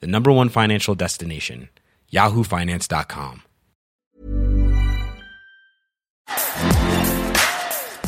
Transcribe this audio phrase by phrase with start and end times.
[0.00, 1.68] the number one financial destination,
[2.12, 3.40] yahoofinance.com.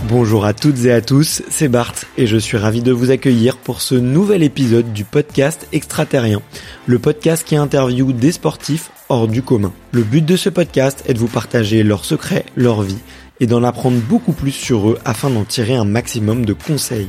[0.09, 3.57] Bonjour à toutes et à tous, c'est Bart et je suis ravi de vous accueillir
[3.57, 6.43] pour ce nouvel épisode du podcast Extraterrien,
[6.87, 9.73] le podcast qui interviewe des sportifs hors du commun.
[9.91, 13.01] Le but de ce podcast est de vous partager leurs secrets, leur vie
[13.40, 17.08] et d'en apprendre beaucoup plus sur eux afin d'en tirer un maximum de conseils.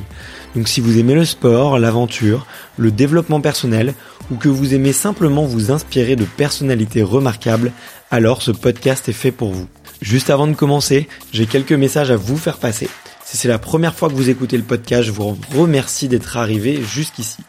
[0.56, 2.46] Donc si vous aimez le sport, l'aventure,
[2.78, 3.94] le développement personnel
[4.32, 7.72] ou que vous aimez simplement vous inspirer de personnalités remarquables,
[8.12, 9.68] alors ce podcast est fait pour vous.
[10.02, 12.90] Juste avant de commencer, j'ai quelques messages à vous faire passer.
[13.30, 16.82] Si c'est la première fois que vous écoutez le podcast, je vous remercie d'être arrivé
[16.82, 17.40] jusqu'ici.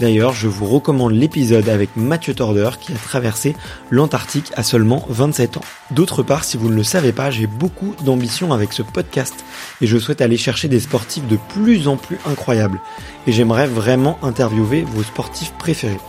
[0.00, 3.54] D'ailleurs, je vous recommande l'épisode avec Mathieu Torder qui a traversé
[3.92, 5.64] l'Antarctique à seulement 27 ans.
[5.92, 9.44] D'autre part, si vous ne le savez pas, j'ai beaucoup d'ambition avec ce podcast
[9.80, 12.80] et je souhaite aller chercher des sportifs de plus en plus incroyables.
[13.28, 16.00] Et j'aimerais vraiment interviewer vos sportifs préférés.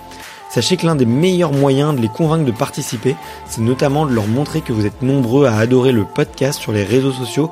[0.50, 4.26] Sachez que l'un des meilleurs moyens de les convaincre de participer, c'est notamment de leur
[4.26, 7.52] montrer que vous êtes nombreux à adorer le podcast sur les réseaux sociaux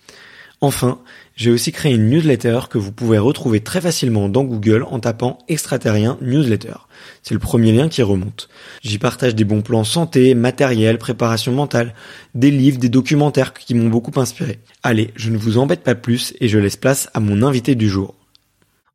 [0.63, 0.99] Enfin,
[1.35, 5.39] j'ai aussi créé une newsletter que vous pouvez retrouver très facilement dans Google en tapant
[5.47, 6.75] extraterrien newsletter.
[7.23, 8.47] C'est le premier lien qui remonte.
[8.83, 11.95] J'y partage des bons plans santé, matériel, préparation mentale,
[12.35, 14.59] des livres, des documentaires qui m'ont beaucoup inspiré.
[14.83, 17.89] Allez, je ne vous embête pas plus et je laisse place à mon invité du
[17.89, 18.13] jour.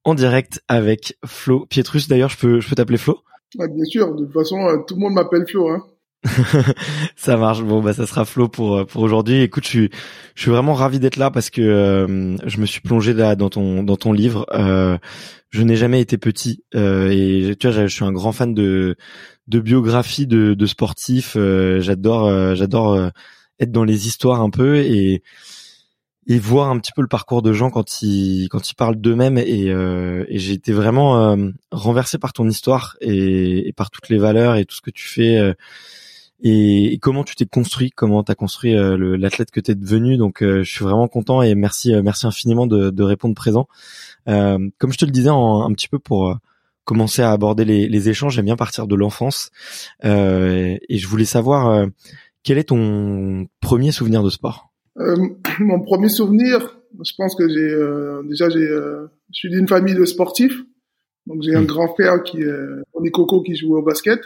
[0.04, 2.06] En direct avec Flo Pietrus.
[2.06, 3.18] D'ailleurs, je peux, je peux t'appeler Flo?
[3.56, 4.14] bien sûr.
[4.14, 5.84] De toute façon, euh, tout le monde m'appelle Flo, hein.
[7.16, 7.62] ça marche.
[7.62, 9.42] Bon, bah ça sera Flo pour euh, pour aujourd'hui.
[9.42, 9.90] Écoute, je suis
[10.34, 13.50] je suis vraiment ravi d'être là parce que euh, je me suis plongé là dans
[13.50, 14.46] ton dans ton livre.
[14.52, 14.98] Euh,
[15.50, 18.96] je n'ai jamais été petit euh, et tu vois, je suis un grand fan de
[19.48, 21.36] de biographie de de sportifs.
[21.78, 23.10] j'adore j'adore
[23.58, 25.22] être dans les histoires un peu et
[26.28, 29.38] et voir un petit peu le parcours de gens quand ils quand ils parlent d'eux-mêmes
[29.38, 31.38] et, et j'ai été vraiment
[31.70, 35.06] renversé par ton histoire et, et, par toutes les valeurs et tout ce que tu
[35.06, 35.54] fais
[36.40, 40.16] et, comment tu t'es construit, comment tu as construit euh, l'athlète que tu es devenu.
[40.16, 43.68] Donc euh, je suis vraiment content et merci euh, merci infiniment de, de répondre présent.
[44.26, 46.36] comme je te le disais un petit peu pour
[46.84, 49.50] commencer à aborder les, les échanges, j'aime bien partir de l'enfance
[50.02, 51.86] et je voulais savoir
[52.42, 54.72] quel est ton premier souvenir de sport?
[55.58, 60.62] mon premier souvenir, je pense que j'ai déjà j'ai je suis d'une famille de sportifs.
[61.26, 64.20] Donc j'ai un grand frère qui est Coco qui joue au basket.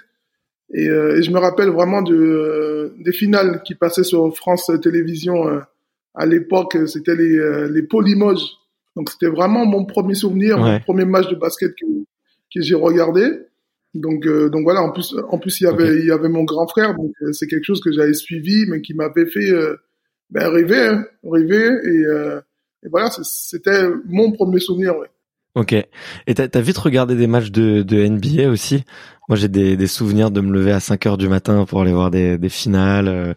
[0.72, 4.70] Et, euh, et, je me rappelle vraiment de, euh, des finales qui passaient sur France
[4.82, 5.60] Télévisions euh,
[6.14, 6.76] à l'époque.
[6.86, 8.58] C'était les, les Polymos.
[8.97, 11.86] Donc c'était vraiment mon premier souvenir, mon premier match de basket que,
[12.54, 13.28] que j'ai regardé.
[13.94, 14.82] Donc, donc voilà.
[14.82, 16.94] En plus, en plus il y avait, il y avait mon grand frère.
[16.94, 19.52] Donc c'est quelque chose que j'avais suivi, mais qui m'avait fait
[20.31, 21.70] ben, rêver, hein, rêver.
[21.84, 22.00] Et,
[22.84, 24.97] et voilà, c'était mon premier souvenir.
[24.98, 25.08] Ouais.
[25.55, 25.72] Ok.
[25.72, 28.84] Et t'as as vite regardé des matchs de, de NBA aussi?
[29.28, 31.93] Moi, j'ai des, des, souvenirs de me lever à 5 heures du matin pour aller
[31.93, 33.34] voir des, des finales, euh,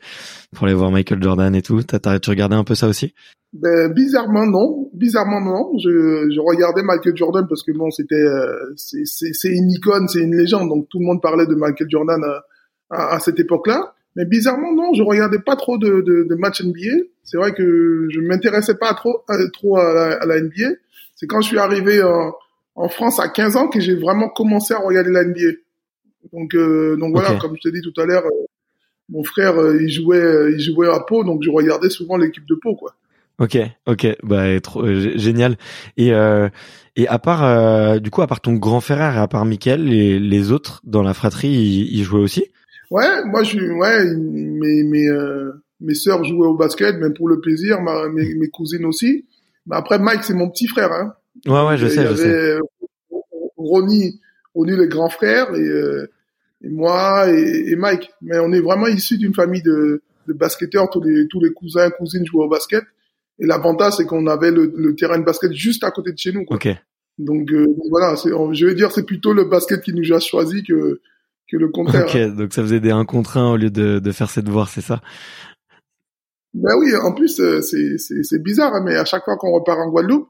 [0.55, 1.81] pour aller voir Michael Jordan et tout.
[1.83, 3.13] T'as tu regardais un peu ça aussi?
[3.53, 5.77] Ben, bizarrement non, bizarrement non.
[5.77, 10.35] Je, je regardais Michael Jordan parce que bon, c'était euh, c'est une icône, c'est une
[10.35, 12.19] légende, donc tout le monde parlait de Michael Jordan
[12.89, 13.93] à, à, cette époque-là.
[14.15, 17.05] Mais bizarrement non, je regardais pas trop de, de, de matchs NBA.
[17.23, 20.73] C'est vrai que je m'intéressais pas trop euh, trop à la, à la NBA.
[21.23, 22.33] C'est quand je suis arrivé en,
[22.75, 25.53] en, France à 15 ans que j'ai vraiment commencé à regarder la NBA.
[26.33, 28.45] Donc, euh, donc voilà, comme je t'ai dit tout à l'heure, euh,
[29.07, 32.55] mon frère, euh, il jouait, il jouait à Pau, donc je regardais souvent l'équipe de
[32.55, 32.93] Pau, quoi.
[33.39, 35.55] Ok, ok, bah trop, génial.
[35.95, 36.11] Et
[36.95, 40.19] et à part, du coup, à part ton grand frère et à part Mickaël, les,
[40.19, 41.53] les autres dans la fratrie,
[41.89, 42.47] ils, jouaient aussi?
[42.91, 45.07] Ouais, moi je ouais, mes mes
[45.79, 49.25] mes sœurs jouaient au basket, même pour le plaisir, ma, mes, mes cousines aussi.
[49.67, 50.91] Mais après, Mike, c'est mon petit frère.
[50.91, 51.13] Hein.
[51.45, 52.57] Ouais, ouais, je sais, je sais.
[53.57, 54.19] Ronnie,
[54.53, 56.09] Ronnie, le grand frère, et, euh,
[56.61, 58.11] et moi et, Mike.
[58.21, 60.89] Mais on est vraiment issus d'une famille de, de basketteurs.
[60.89, 62.83] Tous les tous les cousins cousines jouaient au basket.
[63.39, 66.45] Et l'avantage c'est qu'on avait le, terrain de basket juste à côté de chez nous.
[66.45, 66.59] Quoi.
[67.19, 71.01] Donc, euh, voilà, je vais dire c'est plutôt le basket qui nous a choisi que
[71.49, 72.05] que le contraire.
[72.07, 74.69] Ok, donc ça faisait des 1 contre 1 au lieu de, de faire ses devoirs,
[74.69, 75.01] c'est ça?
[76.53, 79.79] Ben oui, en plus euh, c'est c'est bizarre, hein, mais à chaque fois qu'on repart
[79.79, 80.27] en Guadeloupe,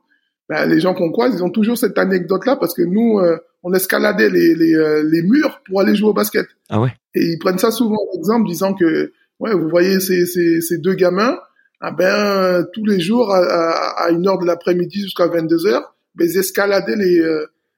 [0.48, 3.74] ben, les gens qu'on croise, ils ont toujours cette anecdote-là parce que nous, euh, on
[3.74, 6.48] escaladait les, les, euh, les, murs pour aller jouer au basket.
[6.70, 6.94] Ah ouais.
[7.16, 10.78] Et ils prennent ça souvent en exemple, disant que, ouais, vous voyez ces, ces, ces
[10.78, 11.38] deux gamins,
[11.82, 16.28] ah ben tous les jours à, à, une heure de l'après-midi jusqu'à 22 heures, ben,
[16.30, 17.22] ils escaladaient les,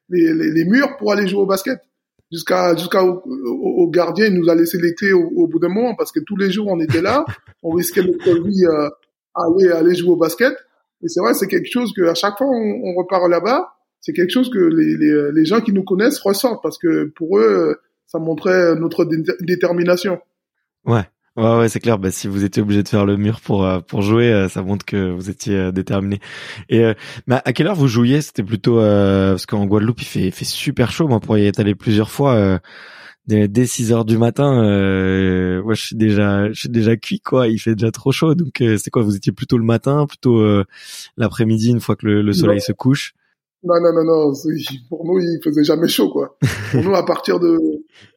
[0.10, 1.80] les, les, les, murs pour aller jouer au basket.
[2.32, 5.70] Jusqu'à jusqu'à au, au, gardien, il nous a laissé les clés au, au, bout d'un
[5.70, 7.24] moment parce que tous les jours on était là,
[7.64, 8.90] on risquait notre vie à
[9.36, 10.54] aller aller jouer au basket.
[11.04, 14.14] Et c'est vrai, c'est quelque chose que à chaque fois on, on repart là-bas, c'est
[14.14, 17.80] quelque chose que les, les, les, gens qui nous connaissent ressentent parce que pour eux,
[18.08, 19.06] ça montrait notre
[19.42, 20.20] détermination.
[20.86, 21.02] Ouais.
[21.36, 22.00] Ouais, ouais, c'est clair.
[22.00, 24.62] Bah, si vous étiez obligé de faire le mur pour euh, pour jouer, euh, ça
[24.62, 26.20] montre que vous étiez euh, déterminé.
[26.70, 26.94] Et
[27.28, 28.22] bah, à quelle heure vous jouiez?
[28.22, 31.08] C'était plutôt parce qu'en Guadeloupe, il fait, il fait super chaud.
[31.08, 32.60] Moi, pour y être allé plusieurs fois,
[33.28, 37.48] dès 6 heures du matin, euh, ouais, je suis déjà, je suis déjà cuit quoi.
[37.48, 38.36] Il fait déjà trop chaud.
[38.36, 39.02] Donc euh, c'est quoi?
[39.04, 40.66] Vous étiez plutôt le matin, plutôt euh,
[41.18, 43.14] l'après-midi une fois que le, soleil se couche?
[43.66, 44.34] Non non non non.
[44.90, 46.38] Pour nous, il faisait jamais chaud quoi.
[46.72, 47.58] pour nous, à partir de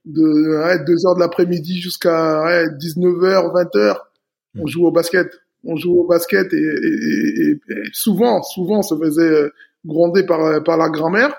[0.05, 3.97] de ouais, 2 heures de l'après-midi jusqu'à ouais, 19 h 20 h
[4.61, 5.29] on joue au basket.
[5.65, 9.51] On joue au basket et, et, et, et souvent, souvent, on se faisait
[9.85, 11.35] gronder par par la grand-mère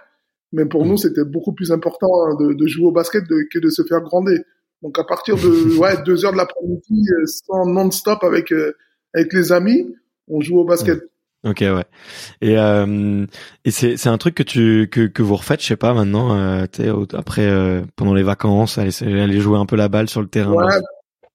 [0.52, 3.70] mais pour nous, c'était beaucoup plus important hein, de, de, jouer au basket que de
[3.70, 4.40] se faire gronder.
[4.82, 8.74] Donc à partir de ouais, deux heures de l'après-midi, euh, sans non-stop avec euh,
[9.14, 9.96] avec les amis,
[10.28, 11.00] on joue au basket.
[11.46, 11.86] Ok ouais.
[12.42, 13.26] Et euh,
[13.64, 16.36] et c'est c'est un truc que tu que que vous refaites, je sais pas maintenant,
[16.36, 16.66] euh,
[17.14, 20.52] après euh, pendant les vacances, aller aller jouer un peu la balle sur le terrain.
[20.52, 20.74] Ouais,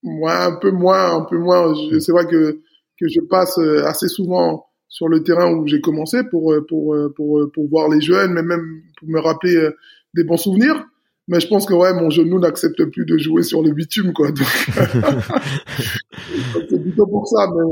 [0.02, 1.72] ouais un peu moins, un peu moins.
[2.00, 2.60] C'est vrai que
[3.00, 7.12] que je passe assez souvent sur le terrain où j'ai commencé pour euh, pour euh,
[7.16, 9.70] pour euh, pour voir les jeunes, mais même pour me rappeler
[10.14, 10.86] des bons souvenirs.
[11.26, 14.28] Mais je pense que ouais, mon genou n'accepte plus de jouer sur le bitume, quoi.
[16.68, 17.48] c'est plutôt pour ça.
[17.56, 17.64] Mais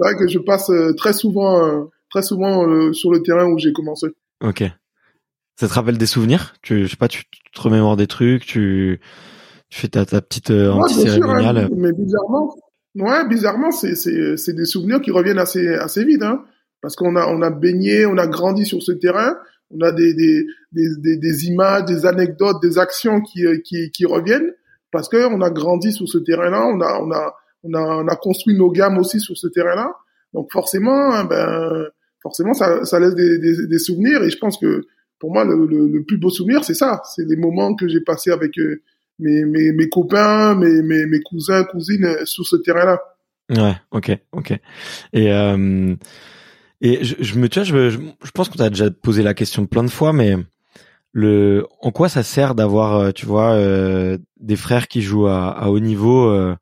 [0.00, 4.08] c'est vrai que je passe très souvent, très souvent sur le terrain où j'ai commencé.
[4.42, 4.64] Ok.
[5.56, 6.54] Ça te rappelle des souvenirs?
[6.62, 9.00] Tu, je sais pas, tu, te remémores des trucs, tu,
[9.68, 11.58] tu fais ta, ta petite anti-cérémoniale.
[11.58, 12.54] Hein, mais bizarrement,
[12.94, 16.22] ouais, bizarrement, c'est c'est c'est des souvenirs qui reviennent assez assez vite.
[16.22, 16.44] Hein
[16.80, 19.36] parce qu'on a on a baigné, on a grandi sur ce terrain,
[19.70, 24.06] on a des des des, des, images, des anecdotes, des actions qui euh, qui, qui
[24.06, 24.52] reviennent
[24.90, 28.08] parce que on a grandi sur ce terrain-là, on a on a on a on
[28.08, 29.92] a construit nos gammes aussi sur ce terrain-là.
[30.32, 31.86] Donc forcément, hein, ben
[32.22, 34.86] forcément ça ça laisse des, des, des, souvenirs et je pense que
[35.18, 38.30] pour moi le, le, plus beau souvenir c'est ça, c'est les moments que j'ai passés
[38.30, 38.82] avec euh,
[39.18, 43.00] mes, mes mes copains, mes mes, mes cousins, cousines euh, sur ce terrain-là.
[43.50, 44.52] Ouais, ok, ok.
[45.12, 45.96] Et euh,
[46.80, 49.66] et je, je me, tu vois, je, je pense qu'on t'a déjà posé la question
[49.66, 50.36] plein de fois, mais
[51.12, 55.50] le, en quoi ça sert d'avoir, euh, tu vois, euh, des frères qui jouent à,
[55.50, 56.56] à haut niveau euh,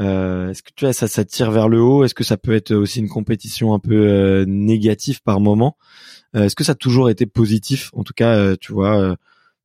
[0.00, 2.04] euh, Est-ce que tu vois, ça, ça tire vers le haut?
[2.04, 5.76] Est-ce que ça peut être aussi une compétition un peu euh, négative par moment?
[6.34, 7.90] Est-ce que ça a toujours été positif?
[7.92, 9.16] En tout cas, tu vois,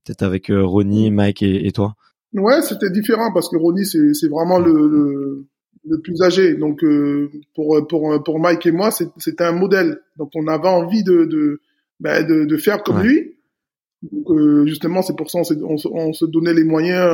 [0.03, 1.95] peut-être avec Ronnie, Mike et, et toi.
[2.33, 5.47] Ouais, c'était différent parce que Ronnie, c'est vraiment le, le
[5.87, 6.55] le plus âgé.
[6.55, 9.99] Donc euh, pour pour pour Mike et moi, c'était un modèle.
[10.17, 11.61] Donc on avait envie de de
[11.99, 13.35] ben, de, de, faire comme lui.
[14.11, 17.09] Donc euh, justement, c'est pour ça on, on, se donnait les moyens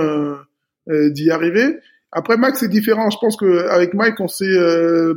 [0.90, 1.78] euh, d'y arriver.
[2.16, 3.10] Après Mike, c'est différent.
[3.10, 4.56] Je pense que avec Mike, on s'est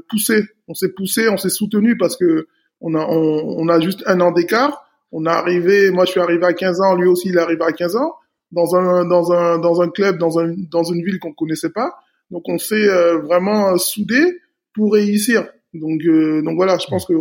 [0.08, 2.48] poussé, on s'est poussé, on s'est soutenu parce que
[2.80, 4.84] on a on, on a juste un an d'écart.
[5.12, 7.62] On est arrivé, moi je suis arrivé à 15 ans, lui aussi il est arrivé
[7.64, 8.14] à 15 ans
[8.52, 11.94] dans un dans un dans un club dans un dans une ville qu'on connaissait pas
[12.30, 14.40] donc on s'est euh, vraiment soudé
[14.74, 15.46] pour réussir.
[15.74, 17.14] Donc euh, donc voilà, je pense que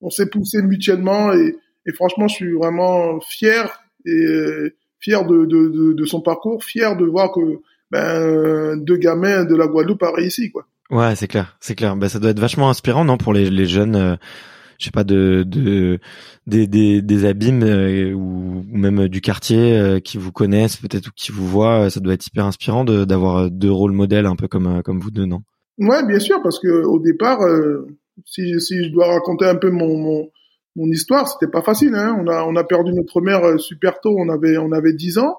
[0.00, 1.56] on s'est poussé mutuellement et,
[1.86, 6.62] et, franchement, je suis vraiment fier et euh, fier de, de, de, de, son parcours,
[6.62, 7.40] fier de voir que
[7.90, 10.66] ben deux gamins de la Guadeloupe a réussi quoi.
[10.90, 11.96] Ouais, c'est clair, c'est clair.
[11.96, 14.18] Ben ça doit être vachement inspirant non pour les, les jeunes
[14.78, 15.98] je sais pas de, de
[16.46, 21.10] des, des, des abîmes euh, ou, même du quartier euh, qui vous connaissent peut-être ou
[21.14, 24.78] qui vous voient ça doit être hyper inspirant d'avoir deux rôles modèles un peu comme
[24.78, 25.42] euh, comme vous deux non?
[25.78, 27.38] Ouais bien sûr parce que au départ
[28.24, 30.30] si si je dois raconter un peu mon mon,
[30.74, 34.14] mon histoire c'était pas facile hein on a on a perdu notre mère super tôt
[34.18, 35.36] on avait on avait 10 ans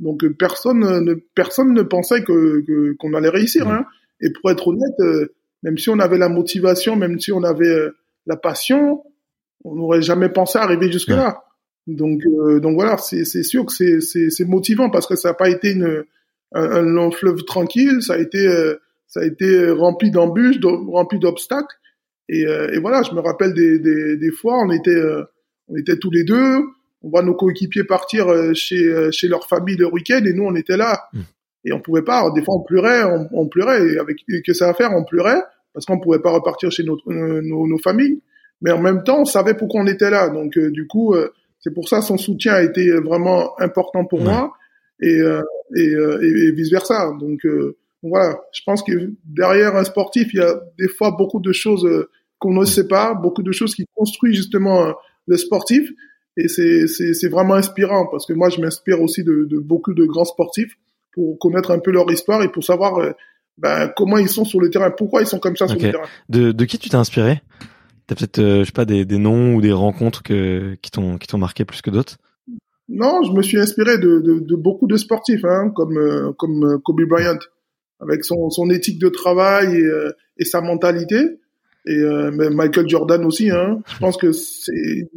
[0.00, 3.84] donc personne ne personne ne pensait que qu'on allait réussir hein
[4.20, 5.28] et pour être honnête
[5.62, 7.90] même si on avait la motivation même si on avait
[8.26, 9.02] la passion,
[9.64, 11.42] on n'aurait jamais pensé arriver jusque là.
[11.86, 15.72] Donc, euh, donc voilà, c'est sûr que c'est motivant parce que ça n'a pas été
[15.72, 16.04] une,
[16.52, 18.02] un, long fleuve tranquille.
[18.02, 18.48] Ça a été,
[19.06, 21.76] ça a été rempli d'embûches, rempli d'obstacles.
[22.28, 25.02] Et, et, voilà, je me rappelle des, des, des fois, on était,
[25.68, 26.60] on était tous les deux.
[27.02, 30.76] On voit nos coéquipiers partir chez, chez leur famille le week-end et nous, on était
[30.76, 31.08] là.
[31.12, 31.20] Mmh.
[31.64, 32.30] Et on pouvait pas.
[32.34, 33.86] Des fois, on pleurait, on, on pleurait.
[33.86, 35.42] Et avec que ça à faire, on pleurait
[35.72, 38.20] parce qu'on pouvait pas repartir chez notre, nos, nos, familles.
[38.60, 40.28] Mais en même temps, on savait pourquoi on était là.
[40.28, 41.14] Donc, du coup,
[41.60, 44.52] c'est pour ça son soutien a été vraiment important pour moi
[45.00, 45.42] et, euh,
[45.76, 47.12] et, euh, et, vice versa.
[47.20, 51.40] Donc euh, voilà, je pense que derrière un sportif, il y a des fois beaucoup
[51.40, 51.86] de choses
[52.38, 54.94] qu'on ne sait pas, beaucoup de choses qui construisent justement
[55.26, 55.90] le sportif.
[56.36, 60.24] Et c'est, vraiment inspirant parce que moi, je m'inspire aussi de, de, beaucoup de grands
[60.24, 60.76] sportifs
[61.12, 63.14] pour connaître un peu leur histoire et pour savoir
[63.58, 66.06] ben, comment ils sont sur le terrain, pourquoi ils sont comme ça sur le terrain.
[66.28, 67.42] De, de qui tu t'es inspiré?
[68.06, 71.18] T'as peut-être, euh, je sais pas, des, des noms ou des rencontres que, qui t'ont
[71.18, 72.16] qui t'ont marqué plus que d'autres?
[72.88, 76.64] Non, je me suis inspiré de, de, de beaucoup de sportifs, hein, comme euh, comme
[76.64, 77.38] euh, Kobe Bryant,
[78.00, 79.90] avec son, son éthique de travail et,
[80.38, 81.18] et sa mentalité,
[81.86, 82.02] et
[82.50, 83.50] Michael Jordan aussi.
[83.50, 83.80] Hein.
[83.86, 85.08] Je pense que c'est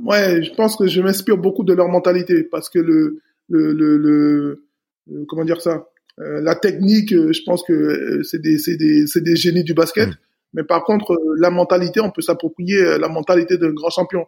[0.00, 3.96] ouais, je pense que je m'inspire beaucoup de leur mentalité parce que le le, le,
[3.96, 5.86] le, comment dire ça,
[6.18, 10.08] la technique, je pense que c'est des c'est des c'est des génies du basket.
[10.08, 10.16] Mm.
[10.56, 14.26] Mais par contre, euh, la mentalité, on peut s'approprier euh, la mentalité d'un grand champion.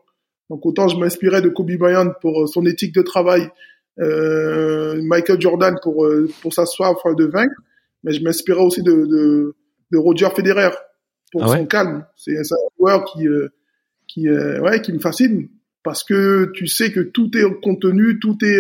[0.51, 3.49] Donc autant je m'inspirais de Kobe Bryant pour euh, son éthique de travail,
[3.99, 6.07] euh, Michael Jordan pour
[6.43, 7.55] pour sa soif de vaincre,
[8.05, 9.57] mais je m'inspirais aussi de, de,
[9.91, 10.71] de Roger Federer
[11.33, 12.07] pour ah son calme.
[12.17, 12.43] C'est un
[12.79, 13.27] joueur qui
[14.09, 15.49] qui ouais qui me fascine
[15.85, 18.59] parce que tu sais que tout est contenu, tout est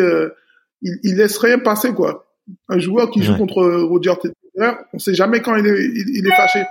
[0.83, 2.33] il, il laisse rien passer quoi.
[2.69, 6.37] Un joueur qui joue contre Roger Federer, on sait jamais quand il est il est
[6.37, 6.65] fâché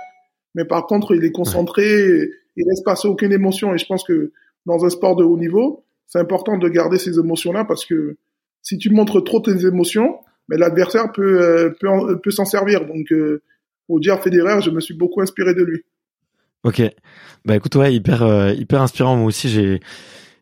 [0.54, 3.74] mais par contre, il est concentré, il laisse passer aucune émotion.
[3.74, 4.32] Et je pense que
[4.66, 8.16] dans un sport de haut niveau, c'est important de garder ces émotions-là parce que
[8.62, 10.18] si tu montres trop tes émotions,
[10.48, 12.86] mais l'adversaire peut euh, peut, peut s'en servir.
[12.86, 13.40] Donc, euh,
[14.00, 15.84] dire Federer, je me suis beaucoup inspiré de lui.
[16.64, 16.82] Ok,
[17.44, 19.16] bah écoute, ouais, hyper euh, hyper inspirant.
[19.16, 19.80] Moi aussi, j'ai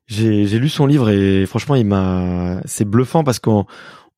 [0.06, 3.66] j'ai j'ai lu son livre et franchement, il m'a c'est bluffant parce qu'on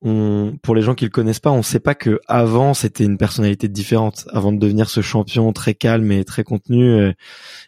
[0.01, 3.17] on, pour les gens qui le connaissent pas, on sait pas que avant c'était une
[3.17, 4.27] personnalité différente.
[4.31, 7.11] Avant de devenir ce champion très calme et très contenu, euh,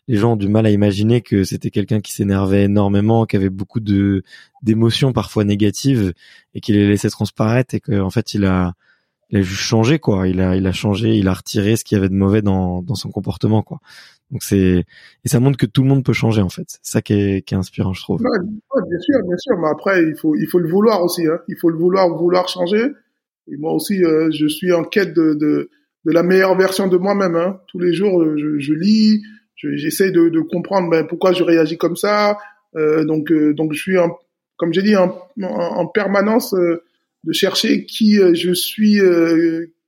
[0.07, 3.49] les gens ont du mal à imaginer que c'était quelqu'un qui s'énervait énormément, qui avait
[3.49, 4.23] beaucoup de
[4.63, 6.13] d'émotions parfois négatives
[6.53, 8.73] et qui les laissait transparaître et qu'en fait il a
[9.29, 10.27] il a juste changé quoi.
[10.27, 12.81] Il a il a changé, il a retiré ce qu'il y avait de mauvais dans
[12.81, 13.79] dans son comportement quoi.
[14.31, 14.85] Donc c'est
[15.25, 16.65] et ça montre que tout le monde peut changer en fait.
[16.67, 18.21] C'est ça qui est, qui est inspirant, je trouve.
[18.21, 19.57] Ouais, bien sûr, bien sûr.
[19.59, 21.27] Mais après, il faut il faut le vouloir aussi.
[21.27, 21.39] Hein.
[21.47, 22.87] Il faut le vouloir, vouloir changer.
[23.51, 25.69] Et moi aussi, euh, je suis en quête de, de,
[26.05, 27.35] de la meilleure version de moi-même.
[27.35, 27.59] Hein.
[27.67, 29.21] Tous les jours, euh, je, je lis,
[29.55, 32.37] j'essaie de, de comprendre ben, pourquoi je réagis comme ça.
[32.75, 34.17] Euh, donc euh, donc je suis en,
[34.55, 38.99] comme j'ai dit en, en, permanence de chercher qui je suis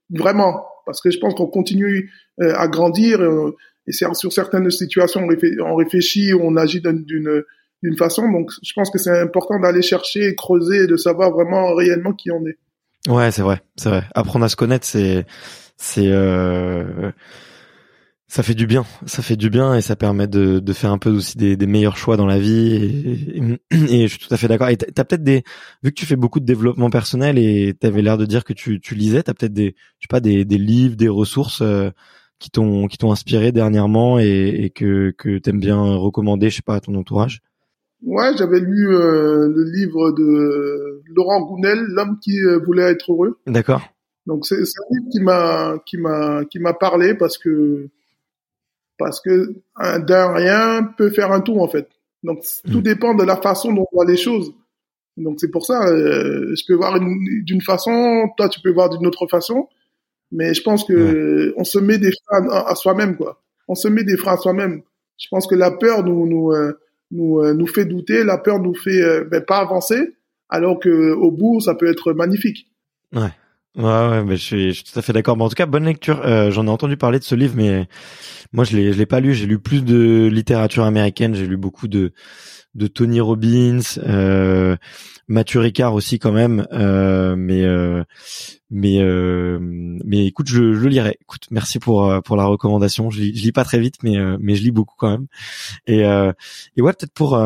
[0.10, 3.22] vraiment parce que je pense qu'on continue à grandir
[3.88, 5.28] et sur certaines situations,
[5.66, 7.44] on réfléchit, on agit d'une
[7.84, 8.32] d'une façon.
[8.32, 12.46] Donc, je pense que c'est important d'aller chercher, creuser, de savoir vraiment réellement qui on
[12.46, 12.58] est.
[13.10, 14.04] Ouais, c'est vrai, c'est vrai.
[14.16, 15.26] Apprendre à se connaître, c'est
[15.76, 17.12] c'est euh,
[18.28, 20.98] ça fait du bien, ça fait du bien et ça permet de, de faire un
[20.98, 22.74] peu aussi des, des meilleurs choix dans la vie.
[22.74, 24.70] Et, et, je suis tout à fait d'accord.
[24.70, 25.44] Et t'as peut-être des,
[25.84, 28.80] vu que tu fais beaucoup de développement personnel et t'avais l'air de dire que tu,
[28.80, 31.62] tu lisais, t'as peut-être des, je sais pas, des, des livres, des ressources.
[31.62, 31.92] Euh,
[32.44, 36.62] qui t'ont qui t'ont inspiré dernièrement et, et que que t'aimes bien recommander, je sais
[36.62, 37.42] pas, à ton entourage?
[38.02, 43.40] Ouais, j'avais lu euh, le livre de Laurent Gounel, l'homme qui euh, voulait être heureux.
[43.48, 43.82] D'accord.
[44.26, 47.88] Donc c'est un livre qui m'a qui m'a qui m'a parlé parce que
[48.98, 51.88] parce que d'un rien peut faire un tout en fait.
[52.24, 52.84] Donc tout hmm.
[52.84, 54.54] dépend de la façon dont on voit les choses.
[55.16, 59.08] Donc c'est pour ça, euh, je peux voir d'une façon, toi tu peux voir d'une
[59.08, 59.70] autre façon
[60.34, 63.42] mais je pense que on se met des freins à, soi-même quoi.
[63.68, 64.82] On se met des freins à soi-même.
[65.18, 66.80] Je pense que la peur nous nous euh,
[67.12, 70.16] nous, euh, nous fait douter, la peur nous fait euh, ben, pas avancer,
[70.50, 72.68] alors que au bout ça peut être magnifique.
[73.14, 73.32] Ouais.
[73.76, 75.36] Ouais, ouais, mais je suis, je suis tout à fait d'accord.
[75.36, 76.22] Mais en tout cas, bonne lecture.
[76.52, 77.88] J'en ai entendu parler de ce livre, mais
[78.52, 79.34] moi, je l'ai, je l'ai pas lu.
[79.34, 81.34] J'ai lu plus de littérature américaine.
[81.34, 82.14] J'ai lu beaucoup de,
[82.76, 84.76] de Tony Robbins, euh,
[85.28, 86.68] Mathieu Ricard aussi quand même.
[86.72, 87.64] Euh, mais,
[88.74, 93.12] mais euh, mais écoute je, je, le lirai écoute merci pour euh, pour la recommandation
[93.12, 95.28] je lis, je lis pas très vite mais euh, mais je lis beaucoup quand même
[95.86, 96.34] et euh,
[96.76, 97.38] et ouais peut-être pour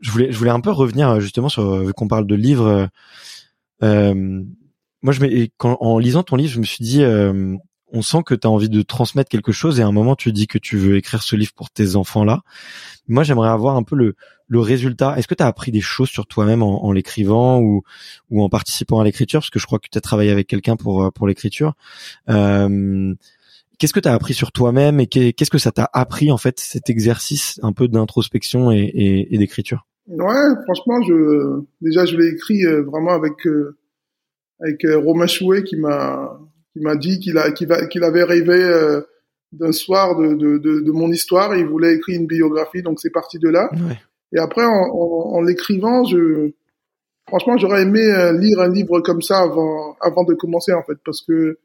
[0.00, 2.88] je voulais je voulais un peu revenir justement sur vu qu'on parle de livres
[3.82, 7.02] moi je quand en lisant ton livre je me suis dit
[7.92, 10.32] on sent que tu as envie de transmettre quelque chose et à un moment tu
[10.32, 12.42] dis que tu veux écrire ce livre pour tes enfants là.
[13.08, 14.14] Moi, j'aimerais avoir un peu le,
[14.46, 15.18] le résultat.
[15.18, 17.82] Est-ce que tu as appris des choses sur toi-même en, en l'écrivant ou,
[18.30, 19.40] ou en participant à l'écriture?
[19.40, 21.74] Parce que je crois que tu as travaillé avec quelqu'un pour, euh, pour l'écriture.
[22.28, 23.12] Euh,
[23.78, 26.60] qu'est-ce que tu as appris sur toi-même et qu'est-ce que ça t'a appris en fait
[26.60, 29.88] cet exercice un peu d'introspection et, et, et d'écriture?
[30.06, 33.76] Ouais, franchement, je déjà je l'ai écrit euh, vraiment avec euh,
[34.60, 36.38] avec Romain Chouet qui m'a
[36.72, 39.00] qui m'a dit qu'il a qu'il avait rêvé
[39.52, 43.00] d'un soir de, de, de, de, mon histoire et il voulait écrire une biographie, donc
[43.00, 43.68] c'est parti de là.
[44.32, 46.52] Et après, en, en, en l'écrivant, je,
[47.30, 50.98] franchement, j'aurais aimé euh, lire un livre comme ça avant, avant de commencer, en fait,
[51.04, 51.58] parce que,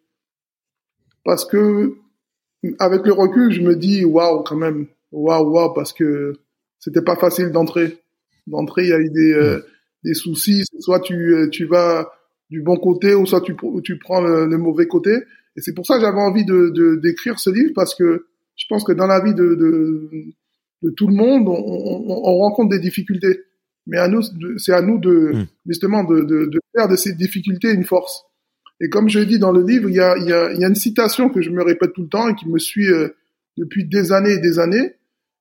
[1.24, 1.96] parce que,
[2.80, 6.34] avec le recul, je me dis, waouh, quand même, waouh, waouh, parce que
[6.80, 8.00] c'était pas facile d'entrer.
[8.48, 9.66] D'entrer, il y a eu des, euh,
[10.04, 10.64] des soucis.
[10.80, 12.12] Soit tu, euh, tu vas
[12.50, 15.12] du bon côté, ou soit tu, tu prends le, le mauvais côté.
[15.56, 18.26] Et c'est pour ça que j'avais envie de d'écrire ce livre parce que
[18.56, 20.10] je pense que dans la vie de, de,
[20.84, 23.42] de tout le monde, on, on, on, rencontre des difficultés.
[23.88, 24.22] Mais à nous,
[24.58, 25.46] c'est à nous de hmm.
[25.68, 28.24] justement de, de, de, faire de ces difficultés une force.
[28.82, 30.66] Et comme je dis dans le livre, il y a, il y, a, il y
[30.66, 33.10] a une citation que je me répète tout le temps et qui me suit euh,
[33.58, 34.96] depuis des années et des années.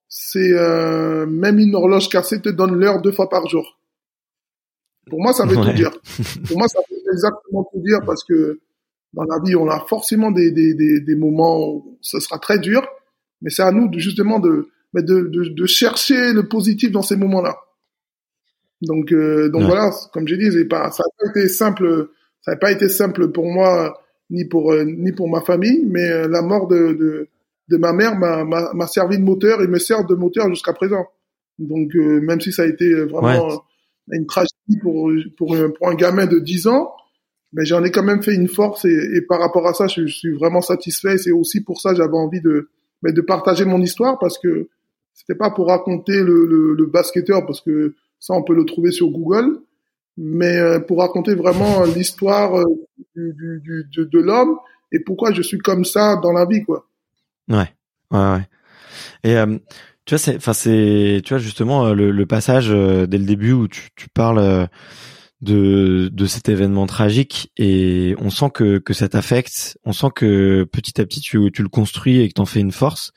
[0.08, 3.80] C'est euh, même une horloge cassée te donne l'heure deux fois par jour.
[5.08, 5.90] Pour moi, ça veut tout dire.
[6.46, 8.61] Pour moi, ça veut exactement tout dire parce que
[9.14, 12.59] dans la vie, on a forcément des, des, des, des moments où ce sera très
[12.59, 12.87] dur,
[13.40, 17.16] mais c'est à nous de, justement de, de, de, de, chercher le positif dans ces
[17.16, 17.56] moments-là.
[18.83, 22.09] Donc, euh, donc voilà, comme j'ai dit, pas, ça n'a pas été simple,
[22.42, 23.99] ça n'a pas été simple pour moi
[24.30, 27.28] ni pour euh, ni pour ma famille, mais euh, la mort de, de,
[27.68, 31.06] de ma mère m'a servi de moteur et me sert de moteur jusqu'à présent.
[31.59, 33.62] Donc même si ça a été vraiment
[34.11, 36.94] une tragédie pour pour pour un gamin de 10 ans,
[37.54, 40.32] mais j'en ai quand même fait une force et, par rapport à ça, je, suis
[40.32, 41.16] vraiment satisfait.
[41.18, 42.68] C'est aussi pour ça que j'avais envie de,
[43.02, 44.68] mais de partager mon histoire parce que
[45.14, 49.08] c'était pas pour raconter le, le, basketteur parce que ça on peut le trouver sur
[49.08, 49.61] Google,
[50.16, 52.64] mais euh, pour raconter vraiment l'histoire euh,
[53.14, 54.58] du, du, de, l'homme
[54.90, 56.88] et pourquoi je suis comme ça dans la vie, quoi.
[57.49, 57.70] Ouais,
[58.11, 58.48] ouais, ouais.
[59.22, 59.59] Et euh,
[60.05, 63.68] tu vois, c'est, enfin c'est, tu vois justement le, le passage dès le début où
[63.68, 64.68] tu, tu parles
[65.40, 70.64] de, de cet événement tragique et on sent que, que ça t'affecte, on sent que
[70.64, 73.12] petit à petit tu, tu le construis et que t'en fais une force.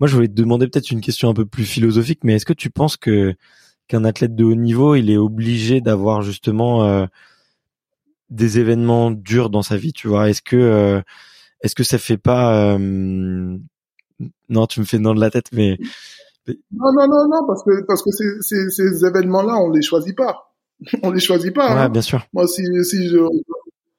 [0.00, 2.52] Moi, je voulais te demander peut-être une question un peu plus philosophique, mais est-ce que
[2.52, 3.34] tu penses que
[3.88, 7.06] qu'un athlète de haut niveau, il est obligé d'avoir justement euh,
[8.30, 10.28] des événements durs dans sa vie, tu vois?
[10.28, 11.00] Est-ce que euh,
[11.60, 13.56] est-ce que ça fait pas euh,
[14.48, 15.78] non, tu me fais non de la tête, mais
[16.48, 20.16] non, non, non, non, parce que parce que ces, ces, ces événements-là, on les choisit
[20.16, 20.55] pas.
[21.02, 21.74] on les choisit pas.
[21.74, 21.88] Ouais, hein.
[21.88, 22.26] bien sûr.
[22.32, 23.18] Moi, si si je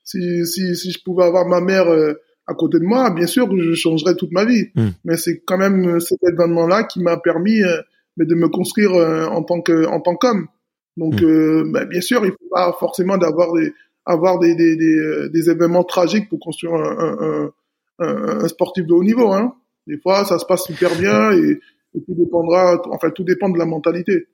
[0.04, 2.14] si si, si je pouvais avoir ma mère euh,
[2.46, 4.68] à côté de moi, bien sûr, je changerais toute ma vie.
[4.76, 4.90] Hmm.
[5.04, 7.82] Mais c'est quand même euh, cet événement-là qui m'a permis euh,
[8.18, 10.48] de me construire en tant que en tant qu'homme.
[10.96, 11.72] Donc, hmm.
[11.72, 13.74] ben, bien sûr, il faut pas forcément d'avoir des
[14.08, 17.52] avoir des, des, des, des, événements tragiques pour construire un, un,
[18.00, 19.34] un, un, sportif de haut niveau.
[19.34, 19.54] Hein.
[19.86, 21.60] Des fois, ça se passe super bien et,
[21.94, 24.28] et tout dépendra, enfin, tout dépend de la mentalité.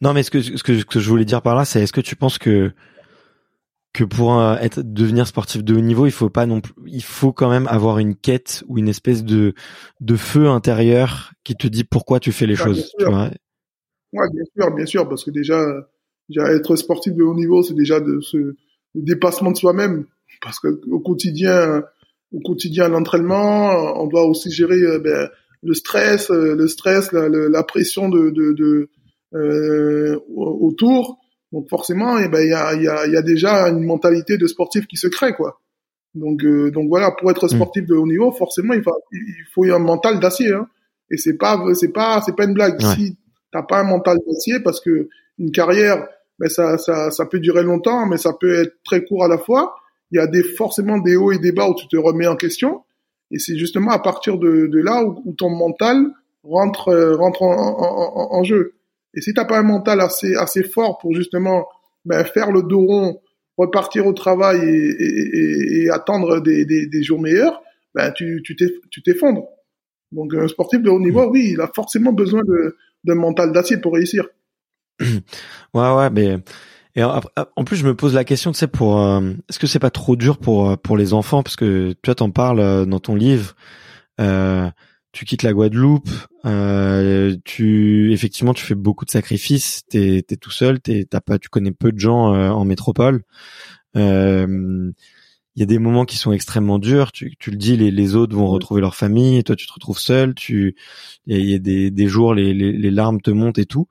[0.00, 2.16] Non, mais ce que, ce que, je voulais dire par là, c'est est-ce que tu
[2.16, 2.72] penses que
[3.94, 7.32] que pour être devenir sportif de haut niveau, il faut pas non plus, il faut
[7.32, 9.54] quand même avoir une quête ou une espèce de
[10.00, 12.92] de feu intérieur qui te dit pourquoi tu fais les choses.
[12.98, 13.30] Tu vois?
[14.12, 15.60] Ouais, bien sûr, bien sûr, parce que déjà,
[16.28, 18.36] déjà être sportif de haut niveau, c'est déjà de ce
[18.94, 20.06] le dépassement de soi-même,
[20.40, 21.82] parce que au quotidien,
[22.32, 25.28] au quotidien, l'entraînement, on doit aussi gérer euh, ben,
[25.62, 28.88] le stress, euh, le stress, la, la pression de, de, de
[29.34, 31.18] autour.
[31.52, 34.46] Donc forcément, eh ben il y a, y, a, y a déjà une mentalité de
[34.46, 35.60] sportif qui se crée quoi.
[36.14, 37.56] Donc euh, donc voilà, pour être mm.
[37.56, 40.52] sportif de haut niveau, forcément il faut il faut un mental d'acier.
[40.52, 40.66] Hein.
[41.10, 42.80] Et c'est pas c'est pas c'est pas une blague.
[42.80, 43.16] Si
[43.52, 46.06] t'as pas un mental d'acier, parce que une carrière,
[46.38, 49.38] ben ça ça ça peut durer longtemps, mais ça peut être très court à la
[49.38, 49.76] fois.
[50.10, 52.36] Il y a des forcément des hauts et des bas où tu te remets en
[52.36, 52.82] question.
[53.30, 56.06] Et c'est justement à partir de, de là où, où, ton mental
[56.44, 58.74] rentre rentre en, en, en jeu.
[59.14, 61.66] Et si t'as pas un mental assez assez fort pour justement
[62.04, 63.20] ben, faire le dos rond,
[63.56, 67.60] repartir au travail et, attendre des, des, jours meilleurs,
[67.94, 68.42] ben tu
[69.04, 69.48] t'effondres.
[70.12, 72.42] Donc un sportif de haut niveau, oui, il a forcément besoin
[73.04, 74.26] d'un mental d'acier pour réussir.
[75.74, 76.38] Ouais ouais, mais
[76.96, 79.78] et en plus je me pose la question, tu sais, pour euh, est-ce que c'est
[79.78, 81.42] pas trop dur pour euh, pour les enfants?
[81.42, 83.54] Parce que tu vois t'en parles euh, dans ton livre.
[85.18, 86.08] Tu quittes la Guadeloupe,
[86.46, 91.40] euh, tu effectivement tu fais beaucoup de sacrifices, t'es es tout seul, t'es t'as pas,
[91.40, 93.24] tu connais peu de gens euh, en métropole.
[93.96, 94.92] Euh,
[95.56, 97.10] il y a des moments qui sont extrêmement durs.
[97.10, 99.72] Tu, tu le dis, les, les autres vont retrouver leur famille, et toi tu te
[99.72, 100.36] retrouves seul.
[100.36, 100.76] Tu,
[101.26, 103.88] il y, a des, des jours, les, les, les, larmes te montent et tout.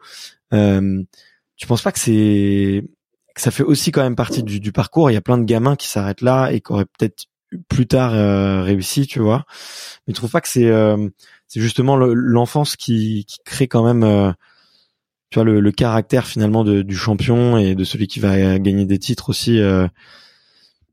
[0.54, 1.04] Euh,
[1.58, 2.86] tu penses pas que c'est
[3.36, 5.12] que ça fait aussi quand même partie du, du parcours?
[5.12, 7.26] Il y a plein de gamins qui s'arrêtent là et qui auraient peut-être
[7.70, 9.46] plus tard euh, réussi, tu vois.
[10.08, 11.10] Mais tu trouves pas que c'est euh,
[11.48, 14.32] c'est justement l'enfance qui, qui crée quand même euh,
[15.30, 18.86] tu vois le, le caractère finalement de, du champion et de celui qui va gagner
[18.86, 19.62] des titres aussi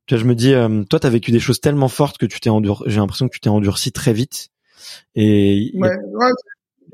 [0.06, 2.38] tu vois, je me dis, euh, toi, t'as vécu des choses tellement fortes que tu
[2.40, 2.84] t'es endurci.
[2.86, 4.50] J'ai l'impression que tu t'es endurci très vite.
[5.14, 6.30] Et ouais, ouais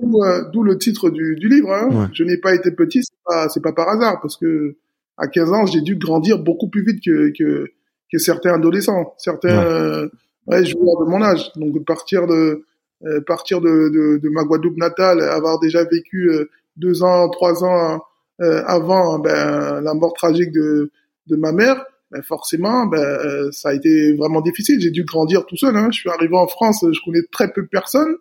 [0.03, 1.73] euh, d'où le titre du, du livre.
[1.73, 2.11] Hein.
[2.15, 4.77] Je n'ai pas été petit, c'est pas, c'est pas par hasard, parce que
[5.17, 7.73] à 15 ans, j'ai dû grandir beaucoup plus vite que que,
[8.11, 10.09] que certains adolescents, certains
[10.47, 10.59] ouais.
[10.59, 11.51] Euh, joueurs de mon âge.
[11.57, 12.65] Donc partir de
[13.07, 16.31] euh, partir de, de, de, ma Guadeloupe natale, avoir déjà vécu
[16.77, 18.03] deux ans, trois ans
[18.39, 20.91] avant ben, la mort tragique de
[21.27, 24.81] de ma mère ben forcément, ben, euh, ça a été vraiment difficile.
[24.81, 25.77] J'ai dû grandir tout seul.
[25.77, 25.91] Hein.
[25.93, 28.17] Je suis arrivé en France, je connais très peu de personnes.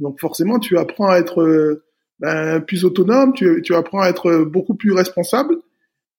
[0.00, 1.84] Donc forcément, tu apprends à être euh,
[2.18, 5.56] ben, plus autonome, tu, tu, apprends à être beaucoup plus responsable.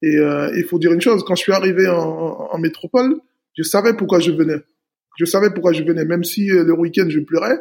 [0.02, 3.16] Et euh, il faut dire une chose, quand je suis arrivé en, en, métropole,
[3.58, 4.62] je savais pourquoi je venais.
[5.18, 7.60] Je savais pourquoi je venais, même si le week-end je pleurais.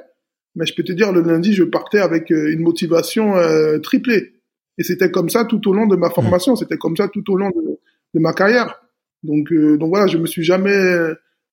[0.55, 3.35] Mais je peux te dire, le lundi, je partais avec une motivation
[3.83, 4.35] triplée.
[4.79, 7.37] Et c'était comme ça tout au long de ma formation, c'était comme ça tout au
[7.37, 7.79] long de,
[8.15, 8.81] de ma carrière.
[9.23, 11.11] Donc, euh, donc voilà, je me suis jamais,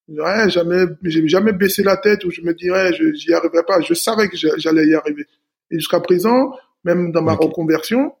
[0.08, 3.80] ouais, jamais, j'ai jamais baissé la tête où je me dirais, je j'y arriverai pas.
[3.80, 5.26] Je savais que j'allais y arriver.
[5.70, 6.52] Et jusqu'à présent,
[6.84, 8.12] même dans ma reconversion,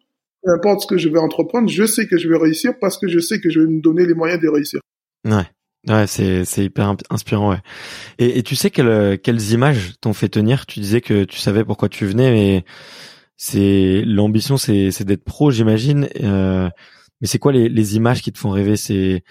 [0.46, 3.08] peu importe ce que je vais entreprendre, je sais que je vais réussir parce que
[3.08, 4.80] je sais que je vais me donner les moyens de réussir.
[5.24, 5.46] Ouais.
[5.88, 7.60] Ouais, c'est c'est hyper inspirant, ouais.
[8.18, 10.66] Et, et tu sais quelles quelles images t'ont fait tenir?
[10.66, 12.64] Tu disais que tu savais pourquoi tu venais, mais
[13.36, 16.08] c'est l'ambition, c'est c'est d'être pro, j'imagine.
[16.22, 16.68] Euh,
[17.20, 18.76] mais c'est quoi les, les, images qui te font rêver?
[18.76, 19.22] C'est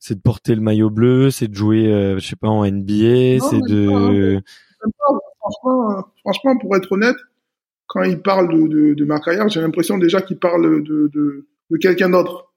[0.00, 3.38] c'est de porter le maillot bleu, c'est de jouer, euh, je sais pas, en NBA,
[3.48, 4.40] c'est de.
[4.82, 7.16] Pas, franchement, euh, franchement, pour être honnête,
[7.90, 11.48] quand il parle de, de, de ma carrière, j'ai l'impression déjà qu'il parle de, de,
[11.70, 12.54] de quelqu'un d'autre.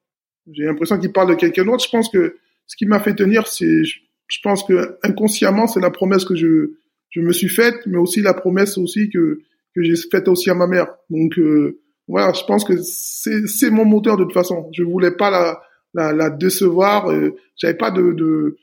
[0.52, 1.84] J'ai l'impression qu'il parle de quelqu'un d'autre.
[1.84, 2.36] Je pense que
[2.68, 6.74] ce qui m'a fait tenir, c'est, je, pense que inconsciemment, c'est la promesse que je,
[7.10, 9.42] je me suis faite, mais aussi la promesse aussi que,
[9.76, 10.94] que j'ai faite aussi à ma mère.
[11.10, 14.70] Donc, euh, voilà, je pense que c'est mon moteur de toute façon.
[14.72, 15.64] Je voulais pas la,
[15.96, 17.10] la, la décevoir.
[17.10, 18.58] Euh, J'avais pas de, de,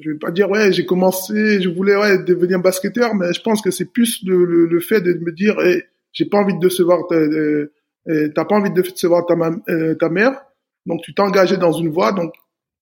[0.00, 3.62] je vais pas dire ouais, j'ai commencé, je voulais ouais devenir basketteur, mais je pense
[3.62, 5.82] que c'est plus le, le, fait de me dire, hey,
[6.12, 9.34] j'ai pas envie de décevoir, t'as pas envie de décevoir ta,
[9.68, 10.32] euh, ta mère,
[10.86, 12.32] donc tu t'es engagé dans une voie, donc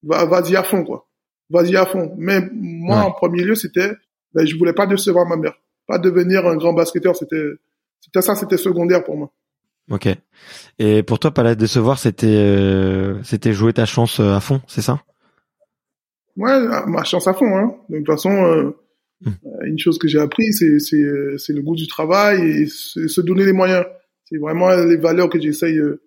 [0.03, 1.09] vas-y à fond quoi,
[1.51, 2.15] vas-y à fond.
[2.17, 3.93] Mais moi en premier lieu, c'était,
[4.35, 5.55] ben, je voulais pas décevoir ma mère,
[5.87, 7.51] pas devenir un grand basketteur, c'était,
[8.01, 9.33] c'était ça, c'était secondaire pour moi.
[9.91, 10.09] Ok.
[10.79, 14.61] Et pour toi, pas la décevoir, c'était euh, c'était jouer ta chance euh, à fond,
[14.67, 15.01] c'est ça?
[16.39, 17.57] Ouais, ma chance à fond.
[17.57, 17.75] Hein.
[17.89, 18.71] De toute façon, euh,
[19.23, 19.33] hmm.
[19.67, 21.05] une chose que j'ai appris, c'est c'est
[21.37, 23.85] c'est le goût du travail et se donner les moyens.
[24.25, 26.01] C'est vraiment les valeurs que j'essaye de,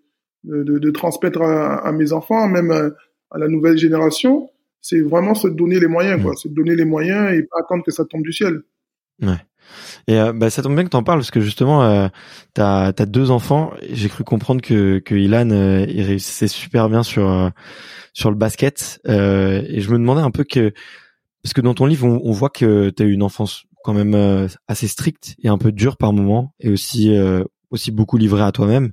[0.44, 4.50] de, de, transmettre à, à, mes enfants, même à, la nouvelle génération.
[4.80, 6.24] C'est vraiment se donner les moyens, hmm.
[6.24, 6.36] quoi.
[6.36, 8.62] Se donner les moyens et pas attendre que ça tombe du ciel.
[9.22, 9.38] Ouais.
[10.08, 12.08] Et euh, bah, ça tombe bien que t'en parles parce que justement, euh,
[12.54, 13.71] t'as as deux enfants.
[13.91, 17.50] J'ai cru comprendre que que Ilan euh, il réussissait super bien sur euh,
[18.13, 19.00] sur le basket.
[19.06, 20.74] et je me demandais un peu que
[21.43, 24.47] parce que dans ton livre, on, on voit que t'as eu une enfance quand même
[24.67, 27.15] assez stricte et un peu dure par moment, et aussi
[27.71, 28.91] aussi beaucoup livrée à toi-même.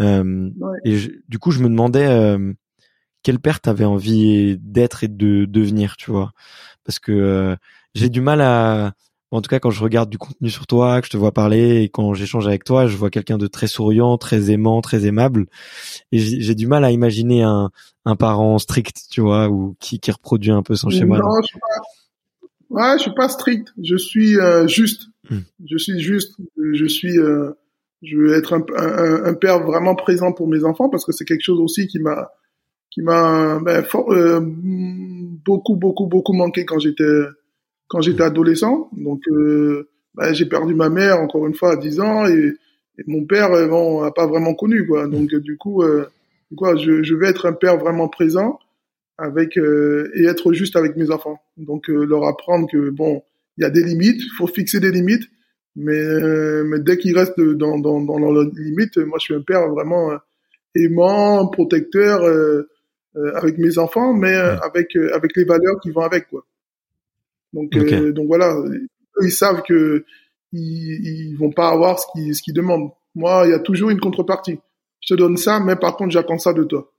[0.00, 0.98] Et
[1.28, 2.38] du coup, je me demandais
[3.22, 6.32] quel père t'avais envie d'être et de devenir, tu vois,
[6.84, 7.56] parce que
[7.94, 8.94] j'ai du mal à
[9.30, 11.82] en tout cas, quand je regarde du contenu sur toi, que je te vois parler
[11.82, 15.46] et quand j'échange avec toi, je vois quelqu'un de très souriant, très aimant, très aimable.
[16.12, 17.70] Et j'ai du mal à imaginer un,
[18.06, 21.18] un parent strict, tu vois, ou qui, qui reproduit un peu son schéma.
[21.18, 23.68] Non, je suis pas, ouais, je suis pas strict.
[23.82, 25.08] Je suis euh, juste.
[25.28, 25.40] Hmm.
[25.66, 26.36] Je suis juste.
[26.56, 27.18] Je suis.
[27.18, 27.52] Euh,
[28.00, 31.24] je veux être un, un, un, père vraiment présent pour mes enfants parce que c'est
[31.24, 32.30] quelque chose aussi qui m'a
[32.90, 37.04] qui m'a ben, euh, beaucoup beaucoup beaucoup manqué quand j'étais
[37.88, 38.88] quand j'étais adolescent.
[38.92, 42.54] Donc, euh, bah, j'ai perdu ma mère encore une fois à 10 ans et,
[43.06, 45.06] mon père, euh, bon, n'a pas vraiment connu quoi.
[45.06, 46.06] Donc, du coup, euh,
[46.56, 48.58] quoi, je, je vais être un père vraiment présent
[49.18, 51.40] avec euh, et être juste avec mes enfants.
[51.56, 53.22] Donc, euh, leur apprendre que bon,
[53.56, 55.28] il y a des limites, faut fixer des limites,
[55.76, 56.02] mais
[56.64, 60.10] mais dès qu'ils restent dans dans dans leurs limites, moi, je suis un père vraiment
[60.74, 62.22] aimant, protecteur.
[63.34, 66.44] avec mes enfants, mais avec avec les valeurs qui vont avec quoi.
[67.52, 68.88] Donc, euh, donc voilà, eux,
[69.22, 70.04] ils savent que
[70.52, 72.90] ils, ils vont pas avoir ce qu'ils ce qu'ils demandent.
[73.14, 74.58] Moi, il y a toujours une contrepartie.
[75.00, 76.92] Je te donne ça, mais par contre, j'attends ça de toi.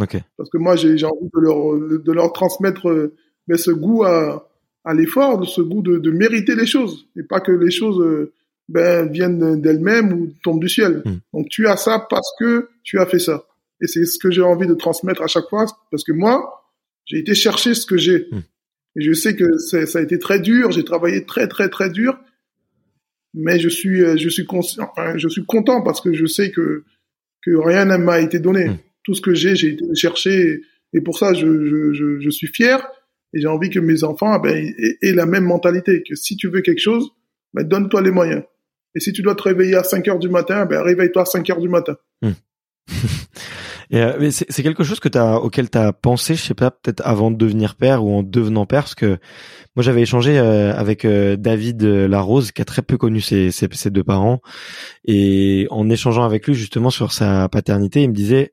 [0.00, 0.16] Ok.
[0.36, 3.14] Parce que moi, j'ai envie de leur de leur transmettre euh,
[3.50, 4.48] mais ce goût à,
[4.84, 8.32] à l'effort, ce goût de, de, mériter les choses et pas que les choses euh,
[8.68, 11.02] ben, viennent d'elles-mêmes ou tombent du ciel.
[11.04, 11.18] Hmm.
[11.34, 13.44] Donc tu as ça parce que tu as fait ça.
[13.82, 16.64] Et c'est ce que j'ai envie de transmettre à chaque fois parce que moi,
[17.06, 18.28] j'ai été chercher ce que j'ai.
[18.30, 18.42] Hmm.
[18.96, 22.18] Et je sais que ça a été très dur, j'ai travaillé très très très dur,
[23.34, 26.84] mais je suis je suis conscient, je suis content parce que je sais que
[27.42, 28.68] que rien ne m'a été donné.
[28.68, 28.76] Hmm.
[29.04, 32.48] Tout ce que j'ai, j'ai été chercher et pour ça je je, je, je suis
[32.48, 32.86] fier
[33.32, 34.72] et j'ai envie que mes enfants ben,
[35.02, 37.10] aient, la même mentalité, que si tu veux quelque chose,
[37.54, 38.42] ben, donne-toi les moyens.
[38.94, 41.48] Et si tu dois te réveiller à 5 heures du matin, ben, réveille-toi à 5
[41.50, 41.96] heures du matin.
[42.22, 42.32] Hmm.
[43.90, 47.30] et c'est quelque chose que as, auquel tu as pensé, je sais pas, peut-être avant
[47.30, 49.18] de devenir père ou en devenant père, parce que
[49.74, 53.68] moi j'avais échangé euh, avec euh, David Larose, qui a très peu connu ses, ses,
[53.72, 54.40] ses, deux parents,
[55.04, 58.52] et en échangeant avec lui justement sur sa paternité, il me disait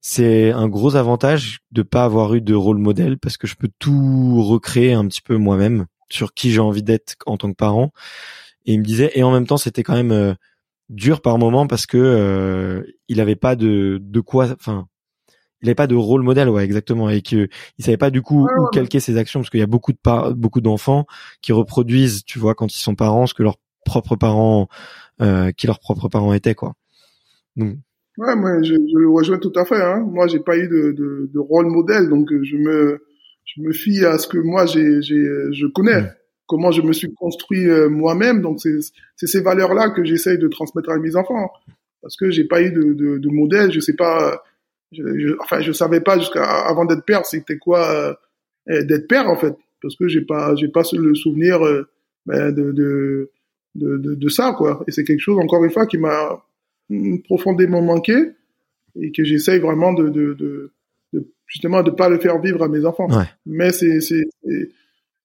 [0.00, 3.68] c'est un gros avantage de pas avoir eu de rôle modèle parce que je peux
[3.78, 7.92] tout recréer un petit peu moi-même sur qui j'ai envie d'être en tant que parent.
[8.64, 10.34] Et il me disait et en même temps c'était quand même euh,
[10.88, 14.86] dur par moment parce que euh, il avait pas de de quoi enfin
[15.60, 17.48] il avait pas de rôle modèle ouais exactement et que
[17.78, 20.32] il savait pas du coup où calquer ses actions parce qu'il y a beaucoup de
[20.32, 21.06] beaucoup d'enfants
[21.42, 24.68] qui reproduisent tu vois quand ils sont parents ce que leurs propres parents
[25.20, 26.74] euh, qui leurs propres parents étaient quoi.
[27.56, 27.78] Donc
[28.18, 29.80] Ouais, moi, je, je, le rejoins tout à fait.
[29.80, 30.00] Hein.
[30.00, 33.00] Moi, j'ai pas eu de, de, de, rôle modèle, donc euh, je me,
[33.44, 36.02] je me fie à ce que moi j'ai, j'ai, je connais,
[36.48, 38.40] comment je me suis construit euh, moi-même.
[38.40, 38.80] Donc c'est,
[39.16, 41.52] ces valeurs-là que j'essaye de transmettre à mes enfants,
[42.02, 43.70] parce que j'ai pas eu de, de, de modèle.
[43.70, 44.42] Je sais pas,
[44.90, 48.16] je, enfin, je savais pas jusqu'à avant d'être père, c'était quoi
[48.68, 51.60] euh, d'être père en fait, parce que j'ai pas, j'ai pas le souvenir
[52.26, 53.30] ben, de, de,
[53.74, 54.82] de, de, ça quoi.
[54.88, 56.42] Et c'est quelque chose encore une fois qui m'a
[57.24, 58.14] profondément manqué
[59.00, 60.72] et que j'essaye vraiment de, de, de,
[61.12, 63.08] de, justement de pas le faire vivre à mes enfants.
[63.44, 64.24] Mais c'est c'est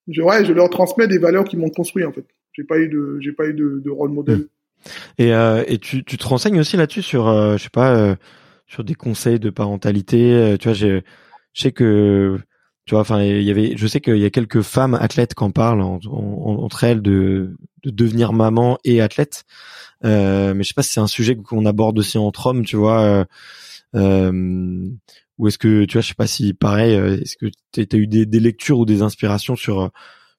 [0.08, 2.26] je ouais, je leur transmets des valeurs qui m'ont construit en fait.
[2.54, 4.38] J'ai pas eu de j'ai pas eu de, de rôle modèle.
[4.38, 4.48] Hmm.
[5.18, 8.16] Et euh, et tu tu te renseignes aussi là-dessus sur euh, je sais pas euh,
[8.68, 11.02] sur des conseils de parentalité, euh, tu vois je
[11.54, 12.38] sais que
[12.86, 15.44] tu vois enfin il y avait je sais qu'il y a quelques femmes athlètes qui
[15.44, 19.46] en parlent entre elles de de devenir maman et athlète
[20.06, 22.76] euh, mais je sais pas si c'est un sujet qu'on aborde aussi entre hommes, tu
[22.76, 23.02] vois.
[23.02, 23.26] Euh,
[23.96, 24.90] euh,
[25.38, 28.08] ou est-ce que tu vois, je sais pas si pareil, est-ce que tu as eu
[28.08, 29.92] des, des, lectures ou des inspirations sur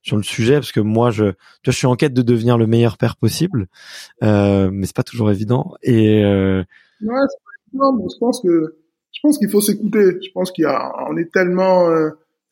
[0.02, 0.54] sur le sujet?
[0.54, 1.30] Parce que moi je tu
[1.66, 3.66] vois, je suis en quête de devenir le meilleur père possible,
[4.22, 5.74] euh, mais c'est pas toujours évident.
[5.83, 6.62] Et euh...
[7.02, 7.20] ouais,
[7.72, 8.76] mais je pense que
[9.12, 10.18] je pense qu'il faut s'écouter.
[10.22, 11.88] Je pense qu'il y a on est tellement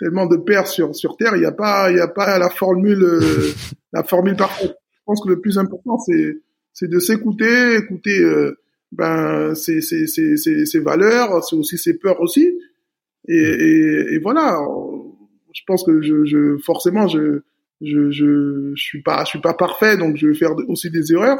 [0.00, 2.50] tellement de pères sur sur terre, il n'y a pas il y a pas la
[2.50, 3.07] formule
[3.92, 4.76] la formule parfaite.
[4.92, 6.38] Je pense que le plus important c'est
[6.72, 8.57] c'est de s'écouter, écouter euh,
[8.92, 12.59] ben ses, ses, ses, ses, valeurs, c'est aussi ses peurs aussi.
[13.26, 14.59] Et, et, et, voilà,
[15.52, 17.40] je pense que je, je forcément je,
[17.81, 21.12] je je je suis pas je suis pas parfait donc je vais faire aussi des
[21.12, 21.38] erreurs,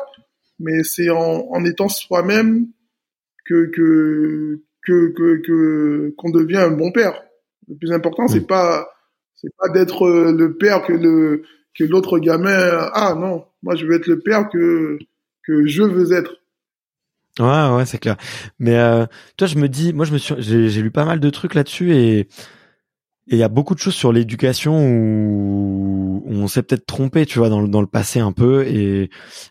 [0.59, 2.69] mais c'est en, en étant soi-même
[3.45, 7.23] que que que que que qu'on devient un bon père.
[7.69, 8.89] Le plus important c'est pas
[9.35, 11.43] c'est pas d'être le père que le
[11.77, 14.99] que l'autre gamin ah non moi je veux être le père que
[15.47, 16.42] que je veux être.
[17.39, 18.17] Ouais, ouais, c'est clair.
[18.59, 21.31] Mais euh, toi, je me dis, moi, je me suis, j'ai lu pas mal de
[21.31, 22.29] trucs là-dessus et
[23.27, 27.49] il y a beaucoup de choses sur l'éducation où, on s'est peut-être trompé, tu vois,
[27.49, 28.67] dans le, dans le passé un peu.
[28.67, 29.11] Et,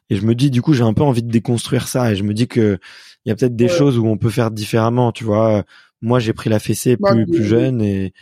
[0.09, 2.11] et je me dis, du coup, j'ai un peu envie de déconstruire ça.
[2.11, 2.79] Et je me dis que
[3.25, 5.63] il y a peut-être des choses où on peut faire différemment, tu vois.
[6.01, 8.13] Moi, j'ai pris la fessée bah, plus, plus jeune et,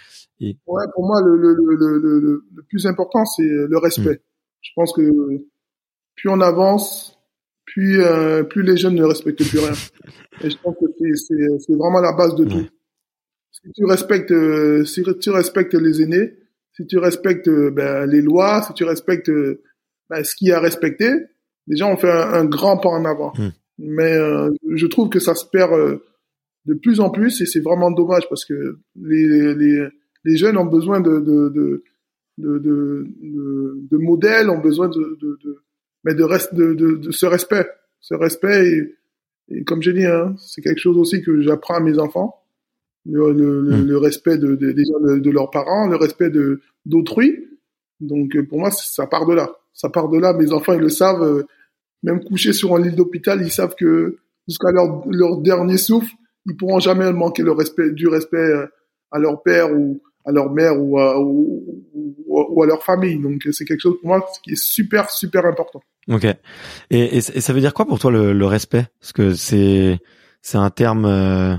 [0.42, 0.58] et...
[0.68, 4.16] Ouais, pour moi, le, le, le, le, le plus important, c'est le respect.
[4.16, 4.62] Hmm.
[4.62, 5.02] Je pense que
[6.16, 7.19] plus on avance,
[7.74, 9.74] plus, euh, plus les jeunes ne respectent plus rien.
[10.44, 12.68] Et je pense que c'est vraiment la base de tout.
[13.52, 16.34] Si tu respectes, euh, si tu respectes les aînés,
[16.74, 19.32] si tu respectes euh, ben, les lois, si tu respectes
[20.10, 21.12] ben, ce qu'il y a à respecter,
[21.68, 23.34] déjà on fait un, grand pas en avant.
[23.78, 24.14] Mais
[24.76, 26.00] je trouve que ça se perd
[26.66, 29.88] de plus en plus et c'est vraiment dommage parce que les, les,
[30.24, 31.84] les jeunes ont besoin de, de, de,
[32.38, 35.18] de, de, de modèles, ont besoin de,
[36.04, 37.68] mais de, reste, de, de, de, ce respect.
[38.00, 38.96] Ce respect,
[39.50, 42.36] et, comme j'ai dit, hein, c'est quelque chose aussi que j'apprends à mes enfants.
[43.06, 43.98] Le, le, le hmm.
[43.98, 47.48] respect de, de, de, leurs parents, le respect de d'autrui.
[48.00, 49.52] Donc euh, pour moi, ça part de là.
[49.74, 50.34] Ça part de là.
[50.34, 51.24] Mes enfants, ils le savent.
[51.24, 51.44] Euh,
[52.04, 56.14] même couchés sur un lit d'hôpital, ils savent que jusqu'à leur, leur dernier souffle,
[56.46, 58.68] ils pourront jamais manquer le respect, du respect euh,
[59.12, 61.84] à leur père ou à leur mère ou à, ou,
[62.28, 63.20] ou, à leur famille.
[63.20, 65.82] Donc c'est quelque chose pour moi qui est super super important.
[66.08, 66.26] Ok.
[66.90, 68.86] Et, et, ça veut dire quoi pour toi le, le respect?
[69.00, 70.00] Parce que c'est
[70.42, 71.56] c'est un terme, euh,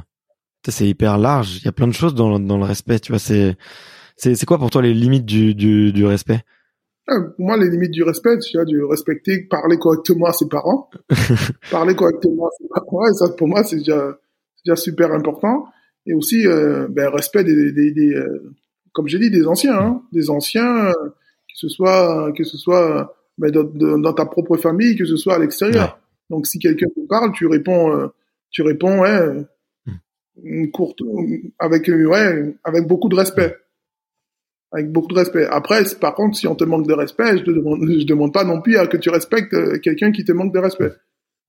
[0.68, 1.58] c'est hyper large.
[1.58, 2.98] Il y a plein de choses dans, dans le respect.
[3.00, 3.56] Tu vois, c'est
[4.16, 6.42] C'est quoi pour toi les limites du, du, du respect?
[7.08, 10.46] Ah, Pour moi, les limites du respect, tu as de respecter, parler correctement à ses
[10.46, 10.90] parents,
[11.70, 14.18] parler correctement à ses parents, et ça pour moi c'est déjà,
[14.64, 15.64] déjà super important.
[16.06, 18.52] Et aussi, euh, ben, respect des, des, des euh,
[18.92, 23.14] comme j'ai dit, des anciens, hein, des anciens, euh, que ce soit, que ce soit
[23.38, 26.00] ben, dans, dans, ta propre famille, que ce soit à l'extérieur.
[26.28, 28.08] Donc, si quelqu'un te parle, tu réponds, euh,
[28.50, 29.46] tu réponds, ouais,
[29.86, 29.92] hmm.
[30.42, 31.00] une courte,
[31.58, 33.56] avec, ouais, avec beaucoup de respect.
[34.72, 35.46] Avec beaucoup de respect.
[35.50, 38.44] Après, par contre, si on te manque de respect, je te demande, je demande pas
[38.44, 40.92] non plus à que tu respectes quelqu'un qui te manque de respect.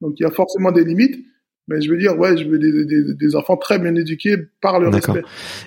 [0.01, 1.23] Donc, il y a forcément des limites.
[1.67, 4.80] Mais je veux dire, ouais, je veux des, des, des enfants très bien éduqués par
[4.80, 5.24] le respect.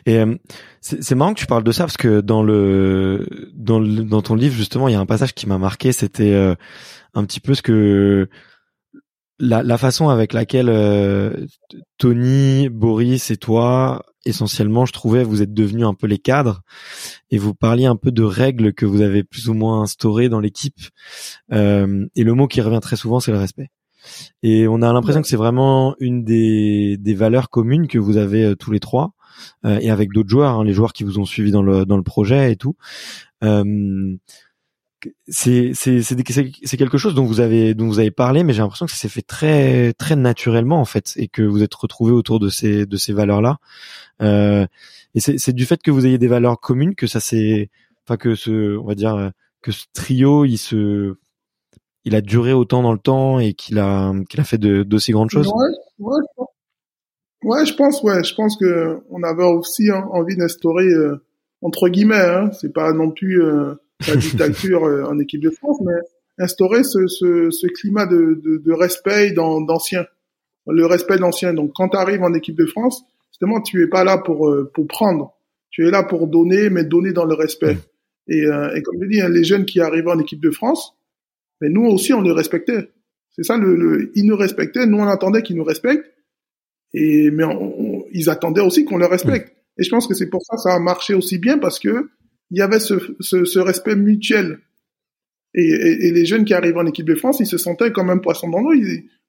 [0.07, 0.35] Et euh,
[0.81, 4.35] c'est marrant que tu parles de ça parce que dans le dans le, dans ton
[4.35, 5.93] livre justement, il y a un passage qui m'a marqué.
[5.93, 6.55] C'était euh,
[7.15, 8.29] un petit peu ce que
[9.39, 11.47] la, la façon avec laquelle euh,
[11.99, 16.63] Tony, Boris et toi, essentiellement, je trouvais, vous êtes devenus un peu les cadres
[17.31, 20.41] et vous parliez un peu de règles que vous avez plus ou moins instaurées dans
[20.41, 20.81] l'équipe.
[21.53, 23.71] Euh, et le mot qui revient très souvent, c'est le respect.
[24.43, 28.45] Et on a l'impression que c'est vraiment une des, des valeurs communes que vous avez
[28.45, 29.15] euh, tous les trois,
[29.65, 31.97] euh, et avec d'autres joueurs, hein, les joueurs qui vous ont suivi dans le, dans
[31.97, 32.77] le projet et tout.
[33.43, 34.17] Euh,
[35.29, 38.87] c'est c'est c'est quelque chose dont vous avez dont vous avez parlé mais j'ai l'impression
[38.87, 42.41] que ça s'est fait très très naturellement en fait et que vous êtes retrouvés autour
[42.41, 43.59] de ces de ces valeurs là
[44.23, 44.67] euh,
[45.15, 47.69] et c'est c'est du fait que vous ayez des valeurs communes que ça c'est
[48.07, 51.17] enfin que ce on va dire que ce trio il se
[52.05, 55.13] il a duré autant dans le temps et qu'il a qu'il a fait de d'aussi
[55.13, 55.49] grandes choses?
[55.49, 56.49] Ouais, ouais, je pense.
[57.43, 61.23] Ouais, je pense, ouais, je pense que on avait aussi envie d'instaurer euh,
[61.61, 63.75] entre guillemets, hein, c'est pas non plus euh,
[64.09, 65.93] la dictature euh, en équipe de France, mais
[66.39, 70.07] instaurer ce, ce, ce climat de, de, de respect d'anciens,
[70.67, 71.53] le respect d'anciens.
[71.53, 74.87] Donc, quand tu arrives en équipe de France, justement, tu es pas là pour pour
[74.87, 75.35] prendre,
[75.71, 77.77] tu es là pour donner, mais donner dans le respect.
[78.27, 80.95] Et, et comme je dis, hein, les jeunes qui arrivent en équipe de France,
[81.61, 82.91] mais nous aussi, on les respectait.
[83.31, 86.07] C'est ça, le, le, ils nous respectaient, nous on attendait qu'ils nous respectent,
[86.93, 87.45] et mais
[88.13, 89.53] ils attendaient aussi qu'on les respecte.
[89.77, 92.11] Et je pense que c'est pour ça que ça a marché aussi bien parce que
[92.51, 94.61] il y avait ce, ce, ce respect mutuel.
[95.55, 98.11] Et, et, et, les jeunes qui arrivent en équipe de France, ils se sentaient comme
[98.11, 98.73] un poisson dans l'eau,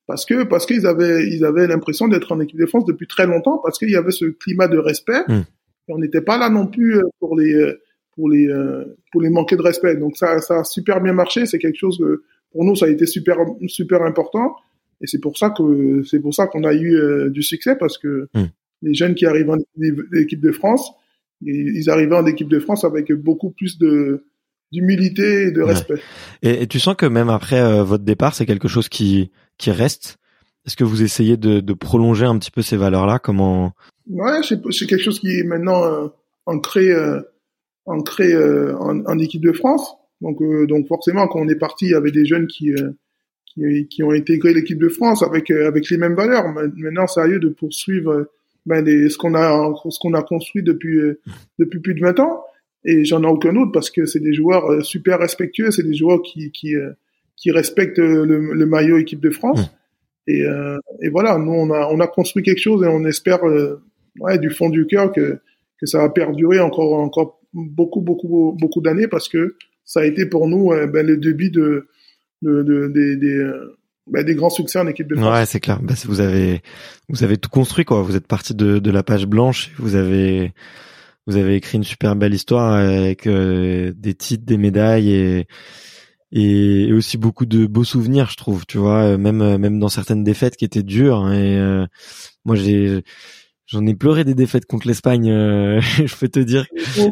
[0.07, 3.25] parce que parce qu'ils avaient ils avaient l'impression d'être en équipe de France depuis très
[3.25, 5.23] longtemps, parce qu'il y avait ce climat de respect.
[5.27, 5.43] Mm.
[5.87, 7.79] Et on n'était pas là non plus euh, pour les euh,
[8.15, 9.95] pour les euh, pour les manquer de respect.
[9.97, 11.45] Donc ça ça a super bien marché.
[11.45, 14.55] C'est quelque chose que pour nous ça a été super super important.
[15.01, 17.97] Et c'est pour ça que c'est pour ça qu'on a eu euh, du succès parce
[17.97, 18.45] que hmm.
[18.81, 19.57] les jeunes qui arrivent en
[20.13, 20.91] équipe de France,
[21.41, 24.25] ils arrivaient en équipe de France avec beaucoup plus de
[24.71, 26.01] d'humilité et de respect.
[26.41, 29.71] Et, et, tu sens que même après euh, votre départ, c'est quelque chose qui qui
[29.71, 30.17] reste?
[30.65, 33.19] Est-ce que vous essayez de, de prolonger un petit peu ces valeurs-là?
[33.19, 33.73] Comment?
[34.09, 36.11] Ouais, c'est quelque chose qui est maintenant
[36.47, 36.91] ancré
[37.85, 39.95] entré euh, en, en, équipe de France.
[40.21, 42.91] Donc, euh, donc forcément, quand on est parti, il y avait des jeunes qui euh,
[43.45, 46.45] qui, qui, ont intégré l'équipe de France avec avec les mêmes valeurs.
[46.77, 48.27] Maintenant, c'est à eux de poursuivre
[48.65, 50.99] ben, les, ce qu'on a ce qu'on a construit depuis
[51.59, 52.43] depuis plus de 20 ans.
[52.87, 56.21] Et j'en ai aucun autre parce que c'est des joueurs super respectueux, c'est des joueurs
[56.21, 56.73] qui qui
[57.35, 59.61] qui respectent le, le maillot équipe de France.
[59.61, 60.31] Mmh.
[60.31, 60.43] Et,
[61.01, 63.41] et voilà, nous on a on a construit quelque chose et on espère
[64.19, 65.39] ouais, du fond du cœur que
[65.79, 70.25] que ça va perdurer encore encore beaucoup, beaucoup, beaucoup d'années parce que ça a été
[70.25, 71.87] pour nous euh, ben, le début de,
[72.41, 72.91] de, de,
[73.25, 75.33] euh, ben, des grands succès en équipe de France.
[75.33, 75.79] Ouais, c'est clair.
[75.81, 76.61] Ben, vous avez
[77.09, 78.01] vous avez tout construit quoi.
[78.01, 79.71] Vous êtes parti de, de la page blanche.
[79.77, 80.53] Vous avez
[81.27, 85.47] vous avez écrit une super belle histoire avec euh, des titres, des médailles et,
[86.31, 88.65] et aussi beaucoup de beaux souvenirs, je trouve.
[88.67, 91.31] Tu vois, même même dans certaines défaites qui étaient dures.
[91.31, 91.85] Et
[92.43, 93.03] moi, j'ai
[93.75, 96.65] J'en ai pleuré des défaites contre l'Espagne, euh, je peux te dire.
[96.97, 97.09] Hein.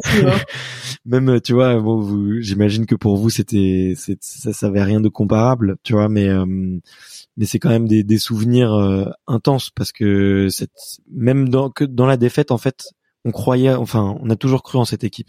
[1.04, 5.10] Même, tu vois, bon, vous, j'imagine que pour vous c'était, ça, ça avait rien de
[5.10, 9.92] comparable, tu vois, mais euh, mais c'est quand même des, des souvenirs euh, intenses parce
[9.92, 10.70] que cette,
[11.12, 12.94] même dans que dans la défaite, en fait,
[13.26, 15.28] on croyait, enfin, on a toujours cru en cette équipe.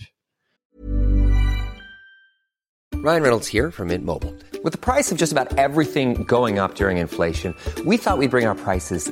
[2.93, 4.33] Ryan Reynolds here from Mint Mobile.
[4.63, 7.53] With the price of just about everything going up during inflation,
[7.85, 9.11] we thought we'd bring our prices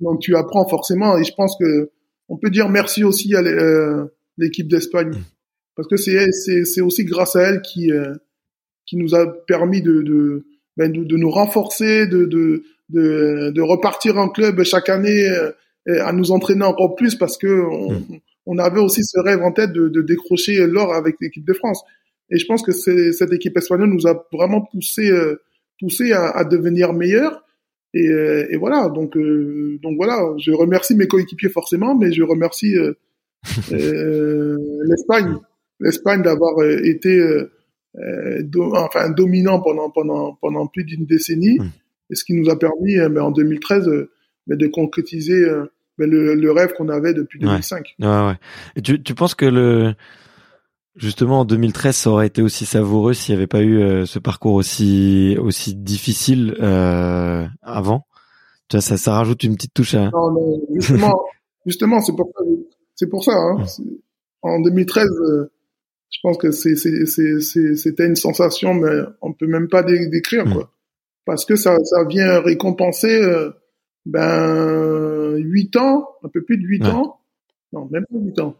[0.00, 1.90] Donc tu apprends forcément et je pense que
[2.28, 4.04] on peut dire merci aussi à euh,
[4.38, 5.12] l'équipe d'Espagne.
[5.76, 7.90] parce que c'est c'est c'est aussi grâce à elle qui
[8.86, 10.46] qui nous a permis de de
[10.76, 15.28] ben, de, de, nous renforcer, de, de de de repartir en club chaque année
[15.86, 18.20] à nous entraîner encore plus parce que on, mm.
[18.46, 21.82] on avait aussi ce rêve en tête de, de décrocher l'or avec l'équipe de France.
[22.30, 25.10] Et je pense que cette équipe espagnole nous a vraiment poussé
[25.80, 27.42] poussé à, à devenir meilleur.
[27.92, 32.22] Et, euh, et, voilà, donc euh, donc voilà, je remercie mes coéquipiers forcément, mais je
[32.22, 32.94] remercie euh,
[34.84, 35.36] l'Espagne,
[35.80, 37.20] l'Espagne d'avoir été
[38.74, 41.70] enfin dominant pendant pendant pendant plus d'une décennie, mmh.
[42.10, 43.90] et ce qui nous a permis, mais en 2013,
[44.46, 45.44] mais de concrétiser
[45.98, 47.96] le, le, rêve qu'on avait depuis 2005.
[47.98, 48.34] Ouais, ouais,
[48.76, 49.94] Et tu, tu penses que le
[51.00, 54.18] Justement, en 2013, ça aurait été aussi savoureux s'il n'y avait pas eu euh, ce
[54.18, 58.06] parcours aussi aussi difficile euh, avant.
[58.68, 60.10] Tu vois, ça, ça rajoute une petite touche à.
[60.10, 61.22] Non, non, justement,
[61.66, 62.44] justement, c'est pour ça.
[62.96, 63.32] C'est pour ça.
[63.32, 63.64] Hein.
[64.42, 65.50] En 2013, euh,
[66.10, 70.52] je pense que c'est c'était une sensation, mais on peut même pas décrire mm.
[70.52, 70.70] quoi,
[71.24, 73.52] parce que ça ça vient récompenser euh,
[74.04, 77.20] ben huit ans, un peu plus de huit ans,
[77.72, 78.56] non même pas huit ans,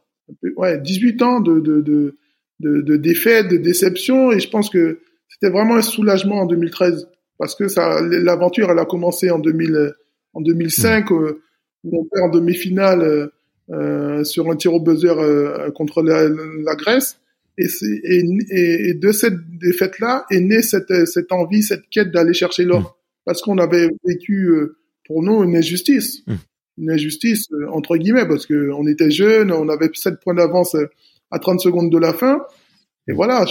[0.56, 2.16] ouais 18 ans de de, de
[2.60, 7.08] de, de défaites, de déceptions, et je pense que c'était vraiment un soulagement en 2013
[7.38, 9.94] parce que ça, l'aventure, elle a commencé en 2000,
[10.34, 11.40] en 2005 euh,
[11.84, 13.26] où on perd en demi-finale euh,
[13.70, 17.18] euh, sur un tir au buzzer euh, contre la, la, Grèce.
[17.56, 17.66] Et,
[18.04, 22.80] et, et, de cette défaite-là est née cette, cette envie, cette quête d'aller chercher l'or,
[22.80, 22.92] mmh.
[23.24, 24.50] parce qu'on avait vécu
[25.06, 26.34] pour nous une injustice, mmh.
[26.78, 30.76] une injustice entre guillemets, parce que on était jeunes, on avait sept points d'avance
[31.30, 32.42] à 30 secondes de la fin.
[33.08, 33.44] Et voilà.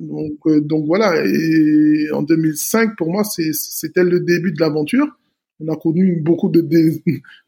[0.00, 1.24] Donc, euh, donc voilà.
[1.24, 5.06] Et en 2005, pour moi, c'était le début de l'aventure.
[5.60, 6.66] On a connu beaucoup de,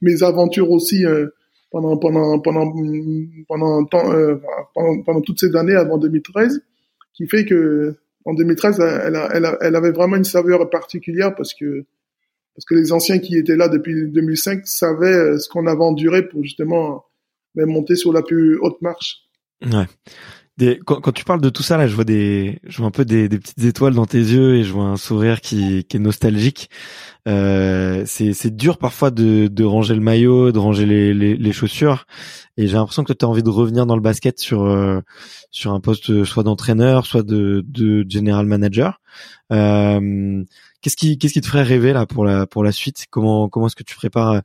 [0.00, 1.28] mes aventures aussi euh,
[1.70, 2.70] pendant pendant pendant
[3.48, 4.36] pendant, euh,
[4.74, 6.62] pendant toutes ces années avant 2013,
[7.14, 11.84] qui fait que en 2013, elle, elle, elle avait vraiment une saveur particulière parce que
[12.54, 16.42] parce que les anciens qui étaient là depuis 2005 savaient ce qu'on avait enduré pour
[16.42, 17.04] justement
[17.54, 19.22] ben, monter sur la plus haute marche.
[19.64, 19.86] Ouais.
[20.58, 22.90] Des, quand, quand, tu parles de tout ça là, je vois des, je vois un
[22.90, 25.96] peu des, des, petites étoiles dans tes yeux et je vois un sourire qui, qui
[25.96, 26.68] est nostalgique.
[27.26, 32.04] Euh, c'est, dur parfois de, de ranger le maillot, de ranger les, les, les chaussures,
[32.58, 35.00] et j'ai l'impression que tu as envie de revenir dans le basket sur euh,
[35.50, 39.00] sur un poste soit d'entraîneur, soit de, de general manager.
[39.52, 40.44] Euh,
[40.82, 43.06] qu'est-ce qui, qu'est-ce qui te ferait rêver là pour la pour la suite?
[43.08, 44.42] Comment comment est-ce que tu prépares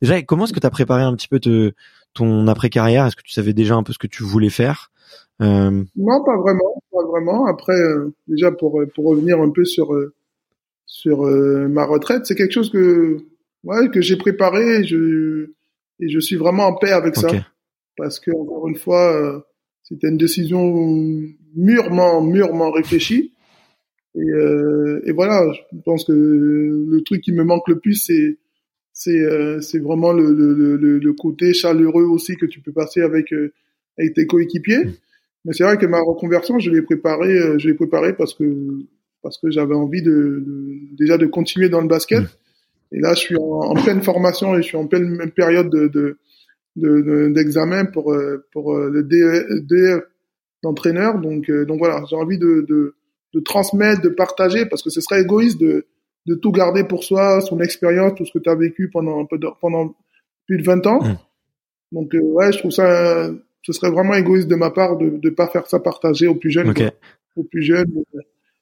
[0.00, 1.72] Déjà, comment est-ce que tu as préparé un petit peu te
[2.14, 3.06] ton après-carrière?
[3.06, 4.90] Est-ce que tu savais déjà un peu ce que tu voulais faire?
[5.40, 5.84] Euh...
[5.96, 7.46] Non, pas vraiment, pas vraiment.
[7.46, 10.14] Après, euh, déjà pour pour revenir un peu sur euh,
[10.86, 13.18] sur euh, ma retraite, c'est quelque chose que
[13.64, 15.50] ouais que j'ai préparé et je
[16.00, 17.28] et je suis vraiment en paix avec ça
[17.96, 19.44] parce que encore une fois,
[19.82, 20.74] c'était une décision
[21.54, 23.32] mûrement mûrement réfléchie.
[24.16, 24.28] Et,
[25.04, 28.38] et voilà, je pense que le truc qui me manque le plus, c'est
[29.00, 33.00] c'est euh, c'est vraiment le, le, le, le, côté chaleureux aussi que tu peux passer
[33.00, 33.50] avec euh,
[33.98, 34.84] avec tes coéquipiers.
[34.84, 34.92] Mm.
[35.46, 38.44] Mais c'est vrai que ma reconversion, je l'ai préparée, euh, je l'ai préparée parce que
[39.22, 42.24] parce que j'avais envie de, de, déjà de continuer dans le basket.
[42.24, 42.28] Mm.
[42.92, 46.18] Et là, je suis en, pleine formation et je suis en pleine période de
[46.76, 48.14] d'examen de, pour
[48.52, 50.08] pour le DE, DE
[50.62, 51.18] d'entraîneur.
[51.20, 52.94] Donc donc voilà, j'ai envie de, de
[53.32, 55.86] de transmettre, de partager parce que ce serait égoïste de
[56.26, 59.26] de tout garder pour soi, son expérience, tout ce que tu as vécu pendant,
[59.60, 59.94] pendant
[60.46, 61.02] plus de 20 ans.
[61.02, 61.18] Mm.
[61.92, 63.30] Donc, euh, ouais, je trouve ça,
[63.62, 66.50] ce serait vraiment égoïste de ma part de ne pas faire ça partager aux plus
[66.50, 66.72] jeunes,
[67.36, 67.92] aux plus jeunes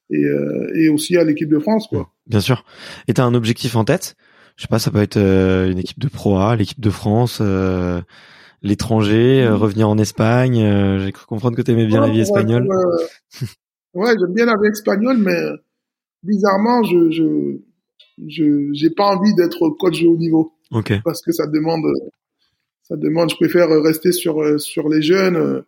[0.09, 2.09] et, euh, et aussi à l'équipe de France, quoi.
[2.27, 2.63] Bien sûr.
[3.07, 4.15] Et tu as un objectif en tête?
[4.55, 7.41] Je sais pas, ça peut être euh, une équipe de Pro A, l'équipe de France,
[8.61, 9.53] l'étranger, mm.
[9.53, 10.99] revenir en Espagne.
[10.99, 12.67] J'ai cru comprendre que tu aimais bien la vie espagnole.
[13.93, 15.37] ouais, j'aime bien la vie espagnole, mais
[16.23, 17.57] bizarrement, je je
[18.27, 20.53] je j'ai pas envie d'être coach de haut niveau.
[20.71, 20.93] Ok.
[21.03, 21.85] Parce que ça demande
[22.83, 23.29] ça demande.
[23.29, 25.63] Je préfère rester sur sur les jeunes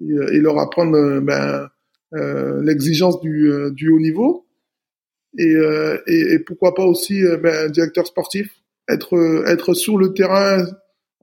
[0.00, 1.68] et, et leur apprendre ben
[2.14, 4.46] euh, l'exigence du du haut niveau
[5.36, 5.54] et,
[6.06, 8.50] et, et pourquoi pas aussi ben directeur sportif
[8.88, 10.64] être être sur le terrain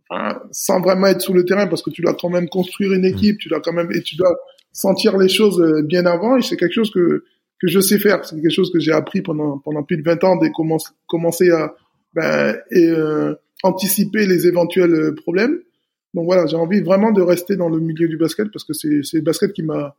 [0.09, 3.05] enfin, sans vraiment être sur le terrain parce que tu dois quand même construire une
[3.05, 4.35] équipe, tu dois quand même et tu dois
[4.71, 7.23] sentir les choses bien avant et c'est quelque chose que
[7.65, 8.23] que je sais faire.
[8.23, 11.49] C'est quelque chose que j'ai appris pendant pendant plus de 20 ans, de commencer, commencer
[11.51, 11.75] à
[12.13, 15.59] ben, et, euh, anticiper les éventuels euh, problèmes.
[16.13, 19.01] Donc voilà, j'ai envie vraiment de rester dans le milieu du basket parce que c'est
[19.03, 19.95] c'est le basket qui m'a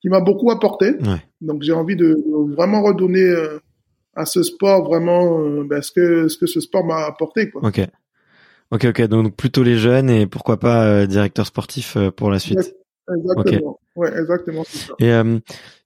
[0.00, 0.92] qui m'a beaucoup apporté.
[0.92, 1.22] Ouais.
[1.40, 2.16] Donc j'ai envie de,
[2.54, 3.58] vraiment redonner euh,
[4.14, 7.62] à ce sport vraiment ben, ce que ce que ce sport m'a apporté quoi.
[7.64, 7.80] Ok.
[8.72, 12.74] Ok ok donc plutôt les jeunes et pourquoi pas directeur sportif pour la suite.
[13.16, 13.80] Exactement.
[13.96, 14.64] Ouais, exactement.
[14.64, 14.94] Ça.
[15.00, 15.38] Et euh,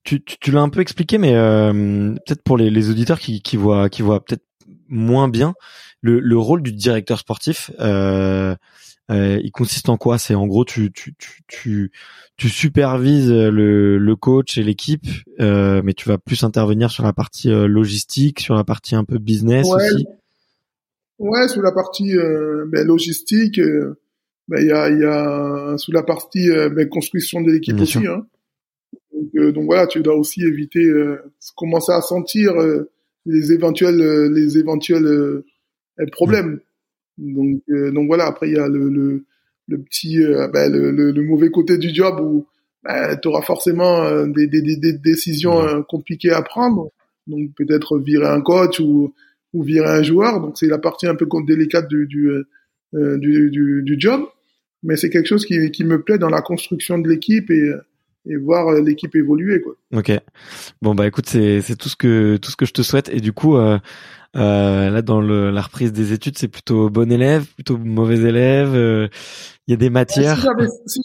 [0.04, 3.40] tu, tu, tu l'as un peu expliqué, mais euh, peut-être pour les, les auditeurs qui,
[3.42, 4.44] qui voient, qui voient peut-être
[4.88, 5.54] moins bien
[6.00, 7.70] le, le rôle du directeur sportif.
[7.80, 8.54] Euh,
[9.10, 10.16] euh, il consiste en quoi?
[10.18, 11.92] C'est en gros tu tu tu tu,
[12.36, 15.06] tu supervises le, le coach et l'équipe,
[15.40, 19.04] euh, mais tu vas plus intervenir sur la partie euh, logistique, sur la partie un
[19.04, 19.74] peu business Ouais.
[19.92, 20.06] aussi?
[21.18, 24.00] Ouais, sous la partie euh, ben, logistique, euh,
[24.48, 28.06] ben, il y a, il y a sous la partie ben, construction de l'équipe aussi.
[28.06, 28.26] Hein.
[29.12, 31.18] Donc, euh, donc voilà, tu dois aussi éviter, euh,
[31.56, 32.90] commencer à sentir euh,
[33.26, 35.44] les éventuels, euh, les éventuels euh,
[36.12, 36.60] problèmes.
[37.16, 38.26] Donc, euh, donc voilà.
[38.26, 39.24] Après, il y a le, le,
[39.68, 40.18] le petit,
[40.52, 42.46] ben, le, le, le mauvais côté du job où
[43.22, 46.90] tu auras forcément euh, des, des, des, des décisions euh, compliquées à prendre.
[47.26, 49.14] Donc peut-être virer un coach ou
[49.54, 50.42] ou virer un joueur.
[50.42, 52.46] Donc c'est la partie un peu délicate du du, euh,
[52.94, 54.22] du, du, du job.
[54.82, 57.72] Mais c'est quelque chose qui, qui me plaît dans la construction de l'équipe et,
[58.26, 59.60] et voir euh, l'équipe évoluer.
[59.62, 59.74] Quoi.
[59.94, 60.12] Ok.
[60.82, 63.08] Bon bah écoute, c'est c'est tout ce que tout ce que je te souhaite.
[63.08, 63.78] Et du coup, euh,
[64.36, 68.74] euh, là dans le, la reprise des études, c'est plutôt bon élève, plutôt mauvais élève.
[68.74, 69.08] euh,
[69.66, 70.36] Il y a des Si matières.
[70.36, 71.00] si j'avais su,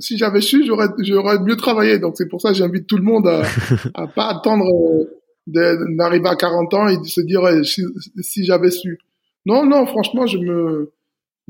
[0.00, 1.98] si j'avais su, j'aurais j'aurais mieux travaillé.
[1.98, 3.42] Donc c'est pour ça que j'invite tout le monde à,
[3.94, 7.82] à pas attendre euh, d'arriver à 40 ans et de se dire euh, si,
[8.20, 8.98] si j'avais su.
[9.46, 10.92] Non, non, franchement, je me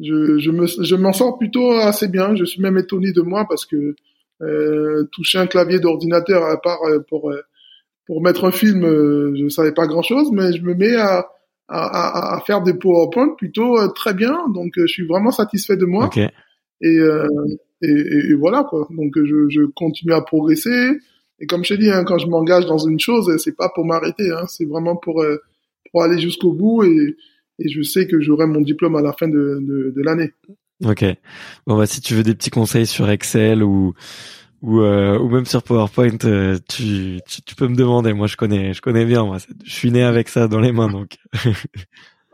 [0.00, 2.34] je, je me je m'en sors plutôt assez bien.
[2.34, 3.94] Je suis même étonné de moi parce que
[4.42, 7.40] euh, toucher un clavier d'ordinateur à part euh, pour euh,
[8.06, 11.28] pour mettre un film, euh, je savais pas grand chose, mais je me mets à
[11.68, 14.36] à, à, à faire des PowerPoint plutôt très bien.
[14.52, 16.18] Donc je suis vraiment satisfait de moi Ok.
[16.18, 16.30] et,
[16.98, 17.26] euh,
[17.82, 18.88] et, et- et voilà quoi.
[18.90, 20.90] Donc je, je continue à progresser.
[21.38, 23.84] Et comme je te dis, hein, quand je m'engage dans une chose, c'est pas pour
[23.84, 25.38] m'arrêter, hein, c'est vraiment pour euh,
[25.90, 27.16] pour aller jusqu'au bout et,
[27.64, 30.32] et je sais que j'aurai mon diplôme à la fin de, de, de l'année.
[30.84, 31.04] Ok.
[31.66, 33.94] Bon bah si tu veux des petits conseils sur Excel ou
[34.62, 38.12] ou euh, ou même sur PowerPoint, euh, tu, tu tu peux me demander.
[38.12, 39.24] Moi je connais je connais bien.
[39.24, 41.16] Moi, je suis né avec ça dans les mains donc.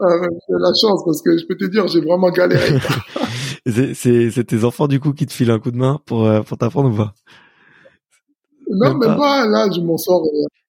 [0.00, 2.78] J'ai la chance parce que je peux te dire, j'ai vraiment galéré.
[3.66, 6.24] c'est c'est c'est tes enfants du coup qui te filent un coup de main pour
[6.26, 7.14] euh, pour t'apprendre ou pas?
[8.70, 9.46] Non, Même même pas.
[9.48, 10.22] Là, je m'en sors.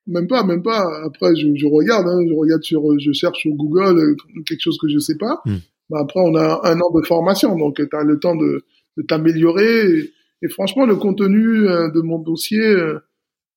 [0.10, 0.84] Euh, même pas, même pas.
[1.05, 4.16] Après, je, je regarde, hein, je regarde sur, je cherche sur Google euh,
[4.47, 5.41] quelque chose que je sais pas.
[5.89, 8.64] Mais après, on a un an de formation, donc tu as le temps de,
[8.97, 9.89] de t'améliorer.
[9.89, 12.99] Et, et franchement, le contenu euh, de mon dossier euh,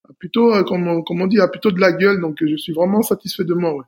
[0.08, 2.20] a plutôt, euh, comme, on- comme on dit, a plutôt de la gueule.
[2.20, 3.74] Donc, euh, je suis vraiment satisfait de moi.
[3.74, 3.84] Ouais.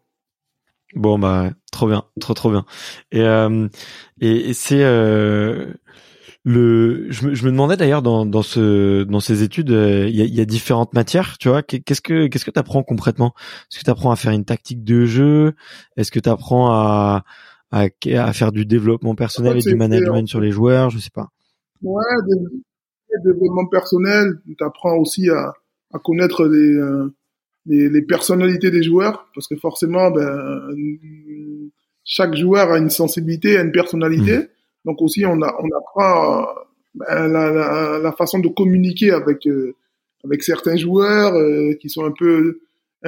[0.94, 2.64] Bon bah trop bien, trop trop bien.
[3.10, 3.66] Et euh,
[4.20, 5.72] et, et c'est euh,
[6.47, 10.14] le je me, je me demandais d'ailleurs dans dans ce dans ces études euh, il
[10.16, 11.62] y, a, y a différentes matières, tu vois.
[11.62, 13.32] Qu'est- Qu'est-ce que qu'est-ce que tu apprends concrètement?
[13.70, 15.55] Est-ce que tu apprends à faire une tactique de jeu?
[15.97, 17.24] Est-ce que tu apprends à,
[17.72, 17.86] à
[18.18, 21.11] à faire du développement personnel En fait, et du management sur les joueurs, je sais
[21.14, 21.28] pas.
[21.82, 22.03] Ouais,
[23.24, 24.40] développement personnel.
[24.47, 25.53] Tu apprends aussi à,
[25.95, 27.14] à connaître les, euh,
[27.66, 30.26] les, les personnalités des joueurs, parce que forcément, ben,
[32.05, 34.49] chaque joueur a une sensibilité, a une personnalité.
[34.85, 36.45] Donc aussi, on, a, on apprend euh,
[36.95, 39.74] ben, la, la, la façon de communiquer avec, euh,
[40.24, 42.61] avec certains joueurs euh, qui sont un peu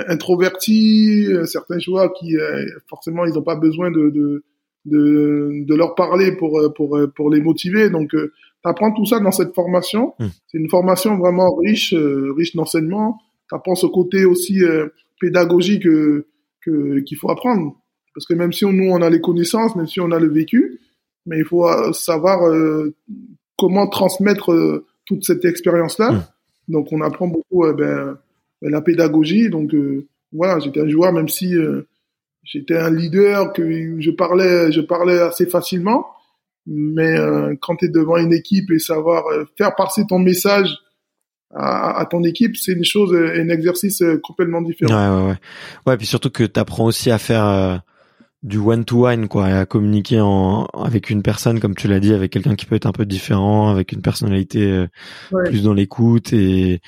[0.08, 4.44] introvertis, euh, certains joueurs qui, euh, forcément, ils n'ont pas besoin de, de,
[4.84, 7.88] de, de leur parler pour, euh, pour, euh, pour les motiver.
[7.88, 10.14] Donc, euh, tu apprends tout ça dans cette formation.
[10.18, 10.26] Mm.
[10.48, 13.18] C'est une formation vraiment riche, euh, riche d'enseignement.
[13.48, 14.88] Tu apprends ce côté aussi euh,
[15.20, 16.26] pédagogique euh,
[16.62, 17.76] que qu'il faut apprendre.
[18.14, 20.28] Parce que même si on, nous, on a les connaissances, même si on a le
[20.28, 20.80] vécu,
[21.26, 22.94] mais il faut euh, savoir euh,
[23.58, 26.12] comment transmettre euh, toute cette expérience-là.
[26.12, 26.24] Mm.
[26.68, 28.16] Donc, on apprend beaucoup ben,
[28.62, 29.50] ben, la pédagogie.
[29.50, 31.82] Donc, euh, voilà, j'étais un joueur, même si euh,
[32.42, 36.06] j'étais un leader, que je parlais, je parlais assez facilement.
[36.66, 39.24] Mais euh, quand tu es devant une équipe et savoir
[39.56, 40.76] faire passer ton message
[41.54, 45.20] à, à ton équipe, c'est une chose, un exercice complètement Ouais différent.
[45.22, 45.36] ouais ouais.
[45.86, 47.76] Ouais puis surtout que tu apprends aussi à faire euh,
[48.46, 52.00] du one to one quoi, et à communiquer en avec une personne comme tu l'as
[52.00, 54.86] dit, avec quelqu'un qui peut être un peu différent, avec une personnalité euh,
[55.32, 55.44] Ouais.
[55.50, 56.80] plus dans l'écoute et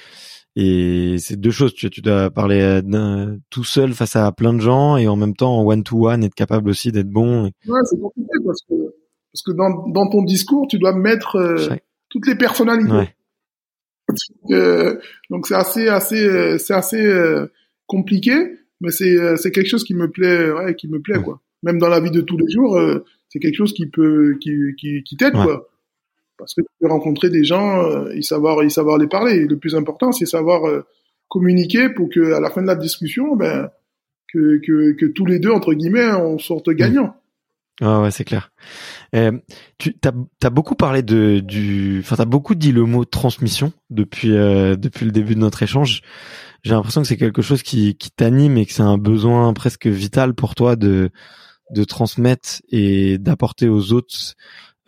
[0.56, 1.74] et c'est deux choses.
[1.74, 5.34] Tu, tu dois parler euh, tout seul face à plein de gens et en même
[5.34, 7.44] temps en one to one être capable aussi d'être bon.
[7.66, 8.74] Ouais, c'est compliqué parce que
[9.32, 11.68] parce que dans, dans ton discours, tu dois mettre euh,
[12.08, 12.90] toutes les personnalités.
[12.92, 13.14] Ouais.
[14.50, 14.96] Euh,
[15.30, 17.46] donc c'est assez assez euh, c'est assez euh,
[17.86, 18.32] compliqué,
[18.80, 21.40] mais c'est c'est quelque chose qui me plaît ouais, qui me plaît quoi.
[21.62, 24.52] Même dans la vie de tous les jours, euh, c'est quelque chose qui peut qui
[24.78, 25.44] qui, qui t'aide Ouais.
[25.44, 25.68] quoi.
[26.36, 29.34] Parce que tu peux rencontrer des gens, euh, et savoir et savoir les parler.
[29.34, 30.86] Et le plus important, c'est savoir euh,
[31.28, 33.70] communiquer pour que à la fin de la discussion, ben
[34.32, 37.14] que que que tous les deux entre guillemets on sorte gagnant.
[37.80, 38.50] Ouais, ouais, c'est clair.
[39.14, 39.38] Euh,
[39.78, 40.12] tu as,
[40.44, 45.04] as, beaucoup parlé de du, enfin, t'as beaucoup dit le mot transmission depuis euh, depuis
[45.04, 46.02] le début de notre échange.
[46.64, 49.86] J'ai l'impression que c'est quelque chose qui, qui t'anime et que c'est un besoin presque
[49.86, 51.10] vital pour toi de
[51.70, 54.34] de transmettre et d'apporter aux autres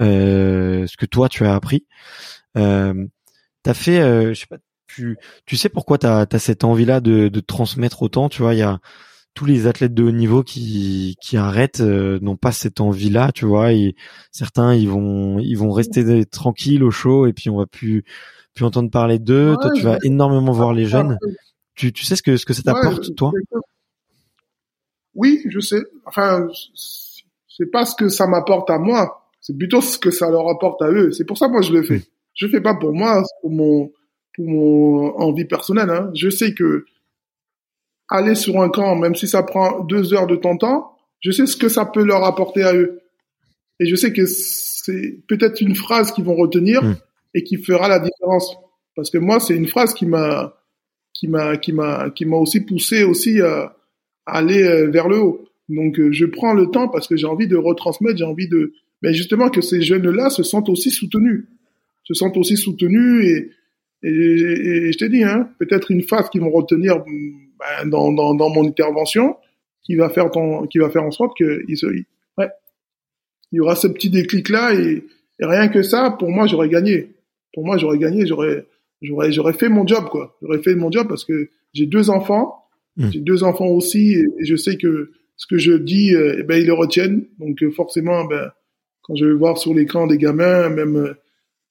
[0.01, 1.87] euh, ce que toi tu as appris.
[2.57, 3.07] Euh,
[3.63, 5.17] t'as fait, euh, je sais pas, tu
[5.47, 8.29] tu sais pourquoi t'as as cette envie-là de de transmettre autant.
[8.29, 8.81] Tu vois, il y a
[9.35, 13.31] tous les athlètes de haut niveau qui qui arrêtent euh, n'ont pas cette envie là
[13.33, 13.73] tu vois?
[13.73, 13.95] Et
[14.33, 18.05] certains ils vont ils vont rester tranquilles au chaud et puis on va plus
[18.55, 19.57] plus entendre parler d'eux.
[19.61, 21.19] Toi tu vas énormément voir les jeunes.
[21.75, 23.31] Tu tu sais ce que ce que ça t'apporte toi?
[25.15, 26.49] Oui je sais enfin
[27.49, 30.83] c'est pas ce que ça m'apporte à moi c'est plutôt ce que ça leur apporte
[30.83, 32.03] à eux c'est pour ça que moi je le fais
[32.35, 33.93] je le fais pas pour moi pour mon
[34.35, 36.11] pour mon envie personnelle hein.
[36.15, 36.85] je sais que
[38.11, 41.47] aller sur un camp, même si ça prend deux heures de ton temps, je sais
[41.47, 43.01] ce que ça peut leur apporter à eux.
[43.79, 46.97] Et je sais que c'est peut-être une phrase qu'ils vont retenir hmm.
[47.35, 48.55] et qui fera la différence.
[48.97, 50.55] Parce que moi, c'est une phrase qui m'a,
[51.15, 53.77] qui m'a, qui m'a, qui m'a aussi poussé aussi à,
[54.33, 55.45] aller euh, vers le haut.
[55.69, 58.73] Donc, euh, je prends le temps parce que j'ai envie de retransmettre, j'ai envie de,
[59.03, 61.47] mais justement que ces jeunes-là se sentent aussi soutenus,
[62.05, 63.51] se sentent aussi soutenus et,
[64.03, 68.67] et, je te dis, hein, peut-être une phrase qu'ils vont retenir ben, dans, dans, mon
[68.67, 69.37] intervention
[69.83, 70.31] qui va faire
[70.71, 72.49] qui va faire en sorte que il se, ouais,
[73.53, 75.05] il y aura ce petit déclic là et,
[75.41, 77.15] et rien que ça, pour moi, j'aurais gagné.
[77.53, 78.67] Pour moi, j'aurais gagné, j'aurais,
[79.03, 80.37] j'aurais, j'aurais fait mon job quoi.
[80.43, 82.60] J'aurais fait mon job parce que j'ai deux enfants,
[83.01, 83.13] mmh.
[83.13, 86.61] j'ai deux enfants aussi et, je sais que ce que je dis, euh, eh ben
[86.61, 87.25] ils le retiennent.
[87.39, 88.51] Donc euh, forcément, ben
[89.03, 91.15] quand je vais voir sur l'écran des gamins, même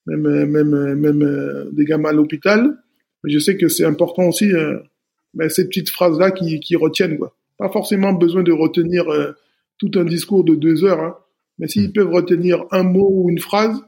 [0.07, 2.75] même même même des gamins à l'hôpital,
[3.23, 4.79] je sais que c'est important aussi euh,
[5.33, 7.17] ben, ces petites phrases-là qui, qui retiennent.
[7.17, 7.35] Quoi.
[7.57, 9.33] Pas forcément besoin de retenir euh,
[9.77, 11.17] tout un discours de deux heures, hein,
[11.57, 11.93] mais s'ils mm.
[11.93, 13.81] peuvent retenir un mot ou une phrase,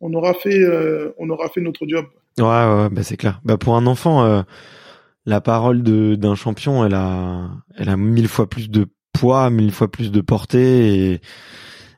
[0.00, 2.06] on aura fait, euh, on aura fait notre job.
[2.38, 3.40] Ouais, ouais, bah c'est clair.
[3.44, 4.42] Bah pour un enfant, euh,
[5.28, 9.72] la parole de d'un champion, elle a, elle a mille fois plus de poids, mille
[9.72, 11.20] fois plus de portée et,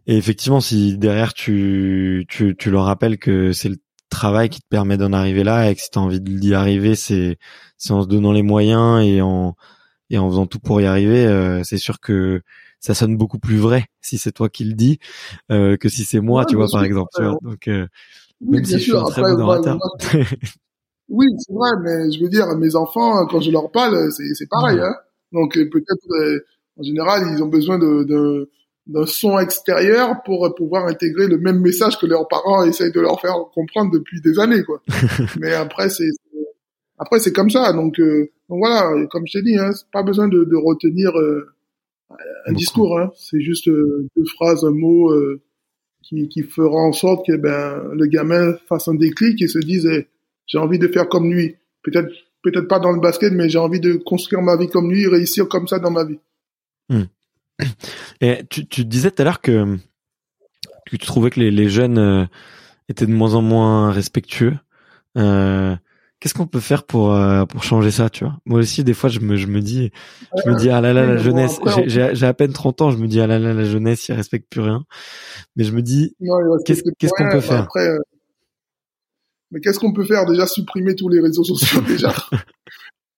[0.09, 3.76] et effectivement, si derrière tu, tu, tu leur rappelles que c'est le
[4.09, 6.97] travail qui te permet d'en arriver là et que si tu as envie d'y arriver,
[6.97, 7.39] c'est
[7.76, 9.55] c'est en se donnant les moyens et en
[10.11, 12.43] et en faisant tout pour y arriver, euh, c'est sûr que
[12.81, 14.99] ça sonne beaucoup plus vrai si c'est toi qui le dis
[15.53, 17.11] euh, que si c'est moi, tu vois par exemple.
[17.14, 17.87] Tu vois Donc euh,
[18.41, 19.78] même si je suis un très bon orateur.
[21.11, 24.49] oui, c'est vrai, mais je veux dire, mes enfants, quand je leur parle, c'est c'est
[24.49, 24.79] pareil.
[24.81, 24.95] Hein
[25.33, 26.43] Donc peut-être
[26.79, 28.49] en général, ils ont besoin de, de
[28.87, 33.21] d'un son extérieur pour pouvoir intégrer le même message que leurs parents essayent de leur
[33.21, 34.83] faire comprendre depuis des années quoi.
[35.41, 36.11] Mais après c'est
[36.99, 40.29] après c'est comme ça donc, euh, donc voilà comme je t'ai dit hein, pas besoin
[40.29, 41.47] de, de retenir euh,
[42.47, 43.11] un discours hein.
[43.17, 45.13] c'est juste euh, deux phrases un mot
[46.03, 49.87] qui qui fera en sorte que ben le gamin fasse un déclic et se dise
[49.87, 50.09] eh,
[50.51, 52.09] j'ai envie de faire comme lui peut-être
[52.43, 55.49] peut-être pas dans le basket mais j'ai envie de construire ma vie comme lui réussir
[55.49, 56.19] comme ça dans ma vie.
[56.89, 57.05] Hmm.
[58.21, 59.77] Et tu, tu disais tout à l'heure que,
[60.87, 62.25] que tu trouvais que les, les jeunes euh,
[62.89, 64.57] étaient de moins en moins respectueux.
[65.17, 65.77] Euh,
[66.21, 68.37] Qu'est-ce qu'on peut faire pour euh, pour changer ça, tu vois?
[68.45, 69.91] Moi aussi, des fois, je me je me dis,
[70.45, 71.59] je me dis ah là là la jeunesse.
[71.87, 74.51] J'ai à peine 30 ans, je me dis ah là là la jeunesse, ils respectent
[74.51, 74.85] plus rien.
[75.57, 76.15] Mais je me dis,
[76.67, 76.83] qu'est-ce
[77.15, 77.63] qu'on peut faire?
[77.63, 77.99] après, euh,
[79.51, 80.27] Mais qu'est-ce qu'on peut faire?
[80.27, 82.15] Déjà supprimer tous les réseaux sociaux déjà.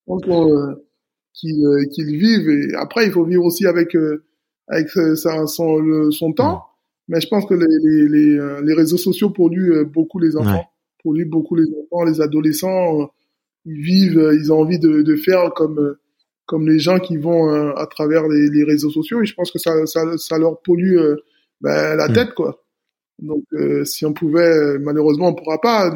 [0.07, 0.23] Donc
[1.33, 3.95] qu'ils vivent et après il faut vivre aussi avec
[4.67, 6.63] avec sa, son, son temps.
[7.07, 10.37] Mais je pense que les, les, les, euh, les réseaux sociaux polluent euh, beaucoup les
[10.37, 10.65] enfants,
[11.03, 13.01] polluent beaucoup les enfants, les adolescents.
[13.01, 13.05] Euh,
[13.65, 15.95] ils vivent, ils ont envie de, de faire comme
[16.45, 19.21] comme les gens qui vont à travers les, les, réseaux sociaux.
[19.21, 20.97] Et je pense que ça, ça, ça leur pollue
[21.61, 22.13] ben, la mm.
[22.13, 22.62] tête, quoi.
[23.19, 23.43] Donc,
[23.85, 25.93] si on pouvait, malheureusement, on pourra pas,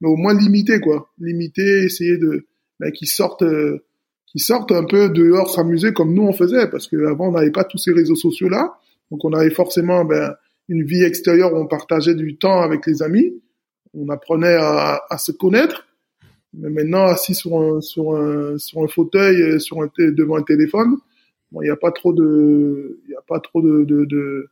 [0.00, 1.10] mais au moins limiter, quoi.
[1.18, 2.46] Limiter, essayer de
[2.80, 3.44] ben, qu'ils sortent
[4.26, 7.62] qui sortent un peu dehors s'amuser comme nous on faisait, parce qu'avant on n'avait pas
[7.62, 8.76] tous ces réseaux sociaux là,
[9.10, 10.34] donc on avait forcément ben,
[10.68, 13.32] une vie extérieure où on partageait du temps avec les amis,
[13.94, 15.86] on apprenait à, à se connaître,
[16.52, 20.96] mais maintenant assis sur un sur un sur un fauteuil, sur un devant un téléphone,
[21.52, 24.48] bon il n'y a pas trop de il a pas trop de, de, de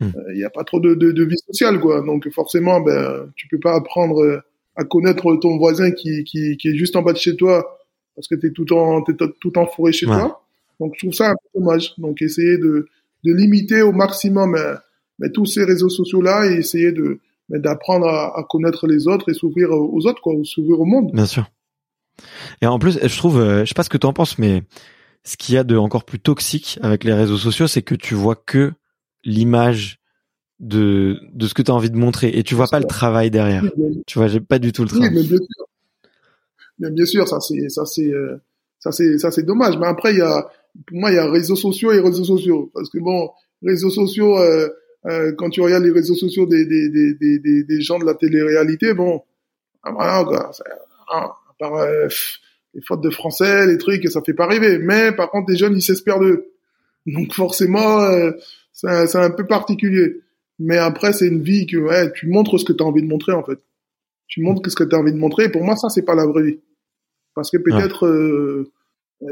[0.00, 0.06] hmm.
[0.06, 3.30] euh, il y a pas trop de, de, de, vie sociale quoi donc forcément ben
[3.36, 4.42] tu peux pas apprendre
[4.76, 7.78] à connaître ton voisin qui, qui, qui est juste en bas de chez toi
[8.14, 10.42] parce que tu es tout en t'es tout enfouré chez toi.
[10.80, 11.94] Donc je trouve ça un peu dommage.
[11.98, 12.88] Donc essayer de,
[13.24, 14.74] de limiter au maximum euh,
[15.18, 19.28] mais, tous ces réseaux sociaux là et essayer de d'apprendre à, à, connaître les autres
[19.30, 21.12] et s'ouvrir aux autres quoi, s'ouvrir au monde.
[21.12, 21.48] Bien sûr.
[22.60, 24.64] Et en plus, je trouve, euh, je sais pas ce que tu en penses, mais
[25.22, 28.14] ce qu'il y a de encore plus toxique avec les réseaux sociaux, c'est que tu
[28.14, 28.72] vois que
[29.26, 29.98] l'image
[30.60, 33.30] de de ce que tu as envie de montrer et tu vois pas le travail
[33.30, 33.64] derrière.
[34.06, 35.10] Tu vois, j'ai pas du tout le travail.
[35.10, 35.66] Oui, mais bien sûr.
[36.78, 38.36] Mais bien sûr, ça c'est ça c'est euh,
[38.78, 39.76] ça c'est ça c'est dommage.
[39.78, 40.48] Mais après il y a
[40.86, 43.30] pour moi il y a réseaux sociaux et réseaux sociaux parce que bon
[43.62, 44.68] réseaux sociaux euh,
[45.06, 48.14] euh, quand tu regardes les réseaux sociaux des des des des, des gens de la
[48.14, 49.22] télé-réalité bon
[49.82, 50.50] ah, voilà quoi,
[51.08, 52.08] ah, à part euh,
[52.74, 54.78] les fautes de français, les trucs, ça fait pas rêver.
[54.78, 56.52] Mais par contre les jeunes ils s'espèrent d'eux.
[57.06, 58.00] Donc forcément
[58.76, 60.20] c'est un peu particulier.
[60.58, 63.08] Mais après c'est une vie que ouais, tu montres ce que tu as envie de
[63.08, 63.58] montrer en fait.
[64.26, 65.44] Tu montres ce que tu as envie de montrer.
[65.44, 66.60] Et pour moi ça c'est pas la vraie vie.
[67.34, 68.72] Parce que peut-être euh,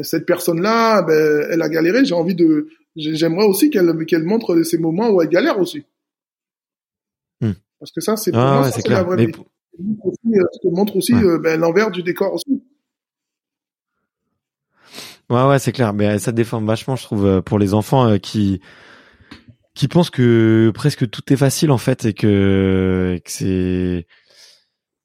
[0.02, 2.04] cette personne-là, ben, elle a galéré.
[2.04, 5.84] J'ai envie de, j'aimerais aussi qu'elle qu'elle montre ces moments où elle galère aussi.
[7.40, 7.52] Hmm.
[7.78, 9.32] Parce que ça, c'est pour Ah moi, ouais, la vraie Mais vie.
[9.32, 11.24] Ça montre aussi, euh, ça te montre aussi Ouais.
[11.24, 12.62] euh, ben, l'envers du décor aussi.
[15.30, 15.92] Ouais, ouais, c'est clair.
[15.92, 18.60] Mais euh, ça déforme vachement, je trouve, euh, pour les enfants euh, qui
[19.74, 24.06] qui pensent que presque tout est facile en fait et que, et que c'est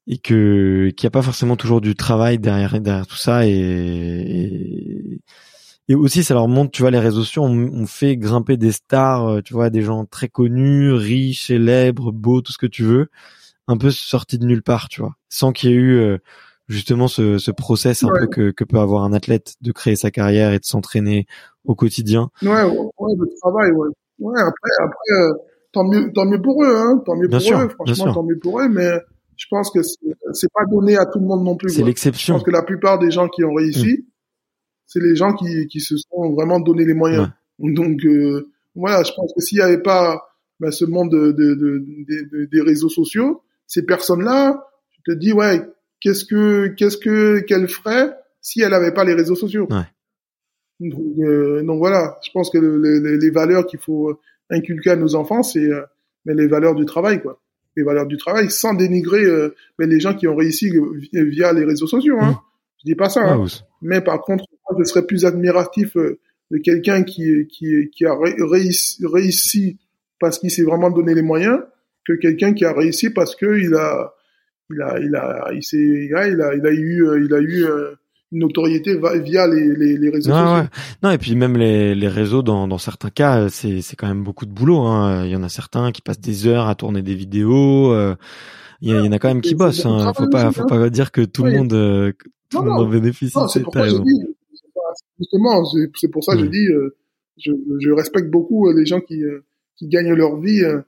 [0.06, 3.50] et que qu'il n'y a pas forcément toujours du travail derrière derrière tout ça et,
[3.52, 5.20] et
[5.88, 8.70] et aussi ça leur montre, tu vois, les réseaux sociaux ont, ont fait grimper des
[8.70, 12.84] stars, euh, tu vois, des gens très connus, riches, célèbres, beaux, tout ce que tu
[12.84, 13.10] veux,
[13.68, 16.18] un peu sortis de nulle part, tu vois, sans qu'il y ait eu euh,
[16.68, 18.20] justement ce, ce process un Ouais.
[18.20, 21.26] peu que, que peut avoir un athlète de créer sa carrière et de s'entraîner
[21.64, 22.30] au quotidien.
[22.42, 23.88] Ouais, ouais, ouais, le travail, ouais.
[24.20, 25.32] Ouais, après, après, euh,
[25.72, 27.02] tant mieux, tant mieux pour eux, hein.
[27.04, 28.90] Tant mieux Bien pour sûr, eux, franchement, tant mieux pour eux, mais
[29.36, 31.70] je pense que c'est pas donné à tout le monde non plus.
[31.70, 31.84] C'est quoi.
[31.84, 32.34] Je l'exception.
[32.34, 34.06] pense que la plupart des gens qui ont réussi,
[34.86, 37.30] c'est les gens qui, qui se sont vraiment donné les moyens.
[37.58, 40.20] Donc euh, voilà, je pense que s'il n'y avait pas
[40.60, 45.12] ben, ce monde de, de, de- de- de- des réseaux sociaux, ces personnes-là, tu te
[45.12, 45.62] dis ouais,
[46.00, 48.12] qu'est-ce que qu'est-ce que qu'elle ferait
[48.42, 49.66] si elle n'avait pas les réseaux sociaux?
[49.70, 49.84] Ouais.
[50.80, 54.18] Donc, euh, donc voilà, je pense que le- le- les, valeurs qu'il faut
[54.50, 55.82] inculquer à nos enfants, c'est euh,
[56.24, 57.40] mais les valeurs du travail, quoi.
[57.76, 60.72] Les valeurs du travail, sans dénigrer euh, mais les gens qui ont réussi
[61.12, 62.16] via les réseaux sociaux.
[62.20, 62.32] Hein.
[62.32, 62.36] Mm.
[62.78, 63.22] Je dis pas ça.
[63.22, 63.38] Hein.
[63.38, 63.48] Ous.
[63.82, 66.18] Mais par contre, moi, je serais plus admiratif euh,
[66.50, 69.78] de quelqu'un qui, qui, qui a ré- réussi, réussi
[70.18, 71.60] parce qu'il s'est vraiment donné les moyens
[72.06, 74.14] que quelqu'un qui a réussi parce que il a,
[74.70, 77.64] il a, il a, il s'est, il a, il a eu, euh, il a eu
[77.64, 77.92] euh,
[78.32, 80.54] notoriété via les, les, les réseaux sociaux.
[80.54, 80.68] ouais.
[81.02, 84.06] Non, et puis même les, les réseaux, dans, dans certains cas, euh, c'est, c'est quand
[84.08, 84.78] même beaucoup de boulot.
[84.80, 85.24] Hein.
[85.24, 87.92] Il y en a certains qui passent des heures à tourner des vidéos.
[87.92, 88.14] euh,
[88.80, 89.84] Il y, a- il y en a quand même qui c'est bossent.
[89.84, 90.12] Hein.
[90.16, 90.66] Faut pas, faut hein.
[90.68, 92.12] pas dire que tout le monde, euh,
[92.50, 92.86] tout Non, le monde non.
[92.86, 93.36] en bénéficie.
[93.36, 94.26] Non, c'est je dis,
[95.18, 96.50] justement, c'est c'est pour ça que je Mm.
[96.50, 96.96] dis, euh,
[97.38, 99.44] je, je respecte beaucoup euh, les gens qui, euh,
[99.76, 100.80] qui gagnent leur vie euh,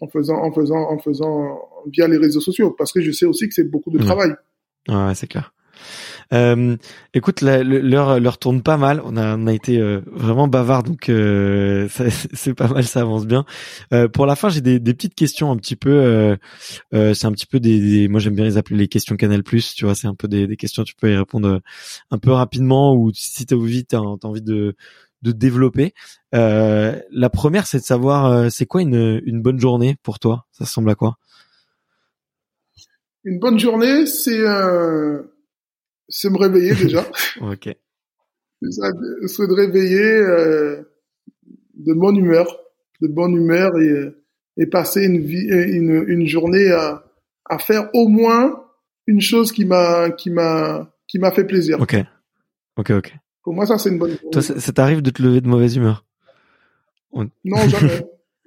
[0.00, 1.58] en faisant, en faisant, en faisant
[1.92, 4.30] via les réseaux sociaux, parce que je sais aussi que c'est beaucoup de travail.
[4.88, 5.52] Ouais, c'est clair.
[6.34, 6.76] Euh,
[7.14, 9.00] écoute, l'heure l'heure tourne pas mal.
[9.04, 11.88] On a on a été euh, vraiment bavard, donc euh,
[12.34, 13.44] c'est pas mal, ça avance bien.
[13.94, 15.90] Euh, pour la fin, j'ai des, des petites questions un petit peu.
[15.90, 16.36] Euh,
[16.94, 19.42] euh, c'est un petit peu des, des- moi j'aime bien les appeler les questions Canal
[19.42, 19.74] Plus.
[19.74, 20.84] Tu vois, c'est un peu des, des questions.
[20.84, 21.60] Tu peux y répondre
[22.10, 24.76] un peu rapidement ou si t'as envie, t'as envie de
[25.22, 25.94] de développer.
[26.32, 30.46] La première, c'est de savoir c'est quoi une une bonne journée pour toi?
[30.52, 31.18] Ça ressemble à quoi?
[33.24, 34.38] Une bonne journée, c'est
[36.08, 37.04] c'est me réveiller déjà.
[37.40, 37.68] Ok.
[38.62, 40.82] c'est de réveiller euh,
[41.74, 42.58] de bonne humeur,
[43.00, 44.24] de bonne humeur et, euh,
[44.56, 47.04] et passer une vie, une, une journée à,
[47.44, 48.64] à faire au moins
[49.06, 51.80] une chose qui m'a qui m'a qui m'a fait plaisir.
[51.80, 51.96] Ok.
[52.76, 52.90] Ok.
[52.90, 53.14] Ok.
[53.42, 54.30] Pour moi, ça c'est une bonne journée.
[54.30, 56.04] Toi, ça, t'arrive de te lever de mauvaise humeur?
[57.14, 57.28] Non,
[57.68, 58.02] jamais.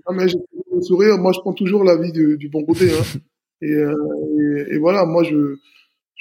[0.08, 0.28] jamais.
[0.28, 1.18] J'ai toujours le sourire.
[1.18, 2.92] Moi, je prends toujours la vie du, du bon côté.
[2.92, 3.04] Hein.
[3.64, 3.94] Et, euh,
[4.68, 5.58] et, et voilà, moi, je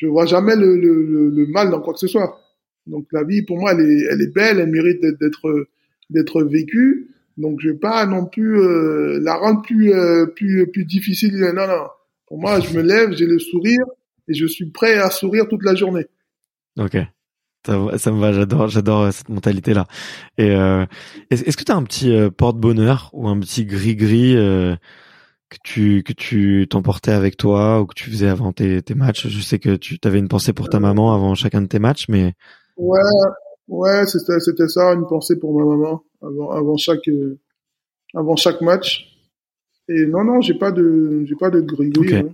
[0.01, 2.41] je vois jamais le, le, le, mal dans quoi que ce soit.
[2.87, 5.69] Donc la vie, pour moi, elle est, elle est belle, elle mérite d'être-
[6.09, 7.11] d'être vécue.
[7.37, 11.37] Donc je vais pas non plus euh, la rendre plus euh, plus plus difficile.
[11.55, 11.87] Non, non.
[12.27, 13.85] Pour moi, je me lève, j'ai le sourire
[14.29, 16.07] et je suis prêt à sourire toute la journée.
[16.79, 16.97] Ok.
[17.67, 19.87] Ça, me va, j'adore, j'adore euh, cette mentalité-là.
[20.39, 20.49] Et
[21.31, 24.35] est-ce que tu as un petit porte-bonheur ou un petit gris-gris
[25.51, 29.27] que tu que tu t'emportais avec toi ou que tu faisais avant tes, tes matchs
[29.29, 32.07] Je sais que tu avais une pensée pour ta maman avant chacun de tes matchs,
[32.09, 32.35] mais
[32.77, 32.99] Ouais,
[33.69, 37.39] ouais, c'était c'était ça, une pensée pour ma maman avant avant chaque euh,
[38.15, 39.07] avant chaque match.
[39.89, 42.13] Et non non, j'ai pas de j'ai pas de gris Ok.
[42.13, 42.29] hein.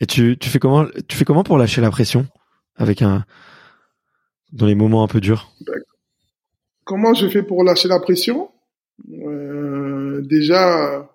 [0.00, 2.26] et tu tu fais comment tu fais comment pour lâcher la pression
[2.76, 3.24] avec un
[4.52, 5.52] dans les moments un peu durs?
[6.84, 8.50] Comment je fais pour lâcher la pression?
[9.10, 11.10] Euh, Déjà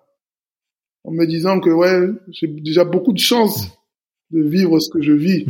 [1.04, 3.68] en me disant que ouais, j'ai déjà beaucoup de chance
[4.30, 5.46] de vivre ce que je vis.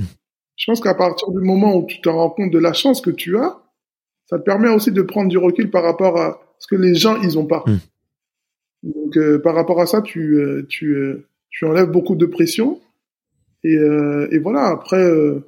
[0.56, 3.10] Je pense qu'à partir du moment où tu te rends compte de la chance que
[3.10, 3.58] tu as,
[4.26, 7.20] ça te permet aussi de prendre du recul par rapport à ce que les gens
[7.22, 7.64] ils ont pas.
[7.66, 7.78] Mm.
[8.82, 12.80] Donc euh, par rapport à ça, tu euh, tu euh, tu enlèves beaucoup de pression
[13.64, 14.66] et euh, et voilà.
[14.68, 15.40] Après euh,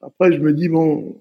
[0.00, 1.16] après je me dis bon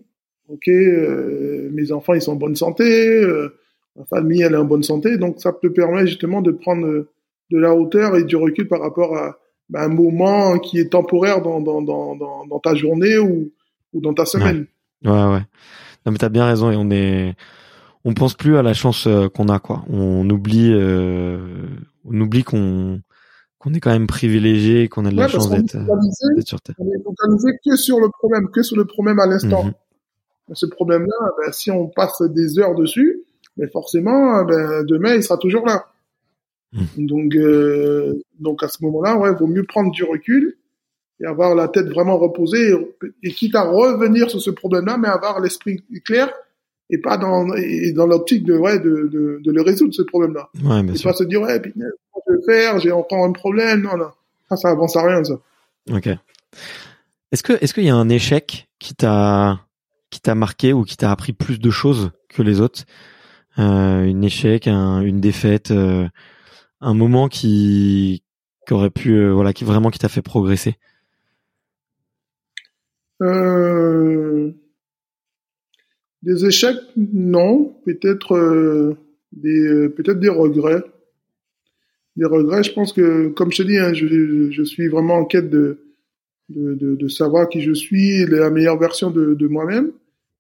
[0.47, 3.49] ok euh, mes enfants ils sont en bonne santé, euh,
[3.95, 7.09] ma famille elle est en bonne santé, donc ça te permet justement de prendre euh,
[7.51, 9.37] de la hauteur et du recul par rapport à
[9.69, 13.51] bah, un moment qui est temporaire dans dans dans dans, ta journée ou
[13.93, 14.67] ou dans ta semaine.
[15.03, 15.41] Ouais, ouais.
[16.05, 17.35] Non, mais t'as bien raison et on est,
[18.03, 19.83] on pense plus à la chance euh, qu'on a, quoi.
[19.89, 21.65] On oublie, euh,
[22.05, 23.01] on oublie qu'on,
[23.57, 26.61] qu'on est quand même privilégié, qu'on a de la Ouais, chance d'être, euh, d'être sur
[26.61, 26.75] Terre.
[26.77, 29.63] on est focalisé que sur le problème, que sur le problème à l'instant.
[29.63, 29.73] Mhm.
[30.53, 33.23] Ce problème-là, ben, si on passe des heures dessus,
[33.57, 35.87] ben, forcément, ben, demain, il sera toujours là.
[36.75, 37.07] Mhm.
[37.07, 40.57] Donc, euh, donc à ce moment-là, ouais, vaut mieux prendre du recul
[41.19, 42.75] et avoir la tête vraiment reposée et,
[43.23, 46.29] et quitte à revenir sur ce problème-là, mais avoir l'esprit clair
[46.89, 50.49] et pas dans et dans l'optique de ouais de, de, de le résoudre ce problème-là.
[50.63, 51.09] Ouais, bien Et sûr.
[51.09, 54.09] pas se dire ouais, puis, comment je vais faire, j'ai encore un problème, non non,
[54.49, 55.39] ça ça avance à rien ça.
[55.91, 56.09] Ok.
[57.31, 59.59] Est-ce que, est-ce qu'il y a un échec qui t'a,
[60.09, 62.83] qui t'a marqué ou qui t'a appris plus de choses que les autres?
[63.57, 66.07] Euh, une échec, un, une défaite, euh,
[66.81, 68.23] un moment qui,
[68.67, 70.75] qui aurait pu, euh, voilà, qui vraiment qui t'a fait progresser?
[73.21, 74.51] Euh,
[76.21, 77.75] des échecs, non.
[77.85, 78.97] Peut-être euh,
[79.31, 80.83] des peut-être des regrets.
[82.15, 82.63] Des regrets.
[82.63, 85.79] Je pense que, comme je te dis, hein, je, suis vraiment en quête de
[86.49, 89.91] de, savoir qui je suis, la meilleure version de moi-même.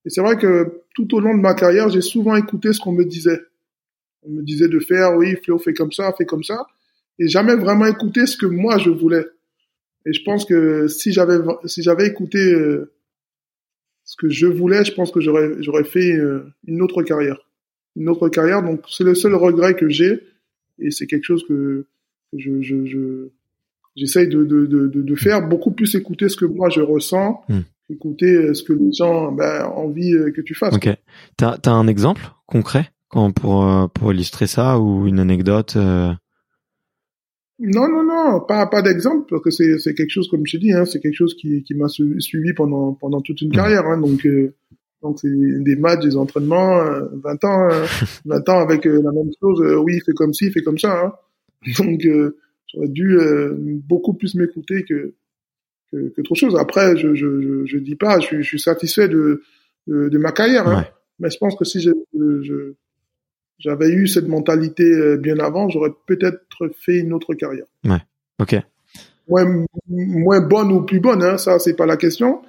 [0.05, 2.91] Et c'est vrai que tout au long de ma carrière, j'ai souvent écouté ce qu'on
[2.91, 3.41] me disait.
[4.27, 6.65] On me disait de faire, oui, Fléau, fais comme ça, fais comme ça.
[7.19, 9.25] Et jamais vraiment écouté ce que moi je voulais.
[10.05, 12.91] Et je pense que si j'avais si j'avais écouté euh,
[14.03, 17.37] ce que je voulais, je pense que j'aurais j'aurais fait euh, une autre carrière,
[17.95, 18.61] une autre carrière.
[18.63, 20.19] Donc c'est le seul regret que j'ai
[20.79, 21.87] et c'est quelque chose que,
[22.33, 23.29] je je je
[23.95, 27.61] j'essaye de, de de de faire beaucoup plus écouter ce que moi je ressens, Hmm.
[27.89, 30.75] écouter euh, ce que les gens ben, ont envie que tu fasses.
[30.75, 30.89] Ok.
[31.37, 32.89] T'as, t'as un exemple concret?
[33.09, 35.75] Quand, pour, euh, pour illustrer ça ou une anecdote?
[35.75, 36.11] euh,
[37.59, 40.61] Non, non, non, pas, pas d'exemple, parce que c'est, c'est quelque chose, comme je te
[40.61, 43.55] dis, hein, c'est quelque chose qui, qui m'a su- suivi pendant, pendant toute une Mhm.
[43.55, 43.85] carrière.
[43.87, 44.53] Hein, donc, euh,
[45.01, 47.85] donc c'est des matchs, des entraînements, euh, 20 ans, euh,
[48.25, 49.61] 20 ans avec la même chose.
[49.83, 50.99] oui, fais comme ci, fais comme ça.
[51.05, 51.13] Hein.
[51.79, 52.37] Donc, euh,
[52.73, 55.13] j'aurais dû euh, beaucoup plus m'écouter que,
[55.91, 56.55] que, que autre chose.
[56.57, 59.41] Après, je, je, je, je dis pas, je, suis- je suis satisfait de,
[59.87, 60.67] de, de ma carrière.
[60.67, 60.81] Hein.
[60.81, 60.91] Ouais.
[61.19, 61.91] Mais je pense que si je-
[62.41, 62.73] je-
[63.59, 66.39] j'avais eu cette mentalité euh, bien avant, j'aurais peut-être
[66.79, 67.65] fait une autre carrière
[68.41, 68.55] Ok.
[69.27, 72.41] moins, moins bonne ou plus bonne, hein, ça c'est pas la question,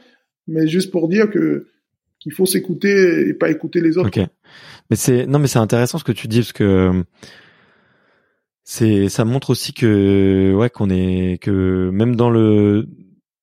[0.49, 1.69] mais juste pour dire que
[2.19, 4.09] qu'il faut s'écouter et pas écouter les autres.
[4.09, 4.27] Ok.
[4.91, 7.03] Mais c'est non mais c'est intéressant ce que tu dis parce que euh,
[8.65, 12.89] c'est ça montre aussi que ouais qu'on est que même dans le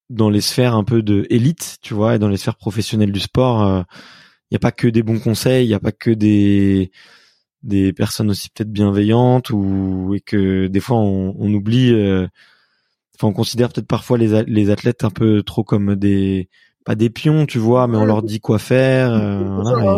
[0.10, 3.22] dans les sphères un peu de élite, tu vois, et dans les sphères professionnelles du
[3.22, 3.86] sport,
[4.52, 6.92] il y a pas que des bons conseils, il y a pas que des
[7.64, 12.28] des personnes aussi peut-être bienveillantes ou et que des fois on, on oublie euh,
[13.16, 16.50] enfin on considère peut-être parfois les les athlètes un peu trop comme des
[16.86, 19.98] pas des pions, tu vois, mais on leur dit quoi faire, euh, voilà,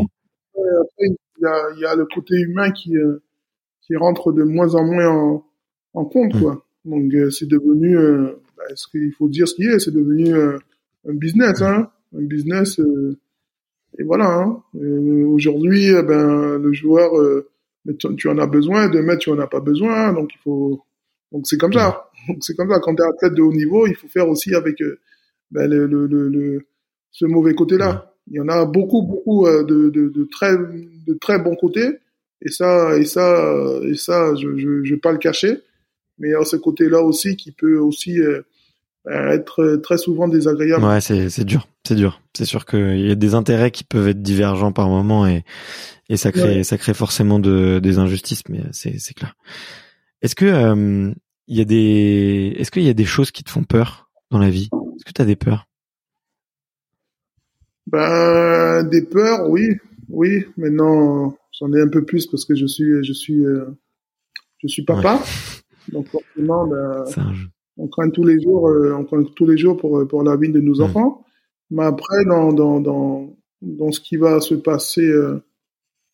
[0.99, 1.07] et-
[1.37, 3.23] il y a, il y a le côté humain qui euh,
[3.81, 5.45] qui rentre de moins en moins en,
[5.95, 6.39] en compte, Mm.
[6.41, 6.65] quoi.
[6.85, 7.97] Donc euh, c'est devenu,
[8.55, 12.79] bah, ce qu'il faut dire ce qui est, c'est devenu un business, hein, un business.
[13.97, 14.27] et voilà.
[14.29, 14.61] Hein.
[14.79, 17.49] Euh, Aujourd'hui, eh ben le joueur, euh,
[17.85, 20.83] mais tu, tu en as besoin, demain tu en as pas besoin, donc il faut.
[21.31, 22.09] Donc c'est comme ça.
[22.27, 22.79] Donc c'est comme ça.
[22.79, 24.99] Quand tu es athlète de haut niveau, il faut faire aussi avec euh,
[25.51, 26.65] ben, le, le, le, le-
[27.11, 28.13] ce mauvais côté-là.
[28.27, 31.99] Il y en a beaucoup, beaucoup euh, de, de, de très, de très bons côtés.
[32.41, 35.59] Et ça, et ça, et ça, je, je, je vais pas le cacher.
[36.17, 38.41] Mais il y a ce côté-là aussi qui peut aussi euh,
[39.09, 40.83] être très souvent désagréable.
[40.83, 42.21] Ouais, c'est c'est dur, c'est dur.
[42.35, 45.43] C'est sûr qu'il y a des intérêts qui peuvent être divergents par moment et
[46.09, 46.63] et ça crée Ouais.
[46.63, 49.35] ça crée forcément de des injustices, mais c'est c'est clair.
[50.21, 51.11] Est-ce que euh,
[51.47, 54.39] il y a des est-ce qu'il y a des choses qui te font peur dans
[54.39, 54.69] la vie?
[54.95, 55.67] Est-ce que tu as des peurs?
[57.87, 59.77] Ben, des peurs, oui,
[60.09, 60.45] oui.
[60.57, 63.65] Maintenant, j'en ai un peu plus parce que je suis, je suis, euh,
[64.57, 65.21] je suis papa.
[65.91, 67.47] Donc forcément, ben, C'est un jeu.
[67.77, 70.49] On craint tous les jours, euh, on craint tous les jours pour pour la vie
[70.51, 70.83] de nos Mm.
[70.83, 71.25] enfants.
[71.71, 75.39] Mais après, dans dans dans dans ce qui va se passer euh,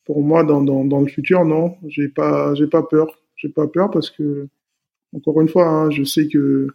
[0.05, 3.67] pour moi dans dans dans le futur, non, j'ai pas j'ai pas peur, j'ai pas
[3.67, 4.47] peur parce que
[5.15, 6.67] encore une fois, hein, je sais que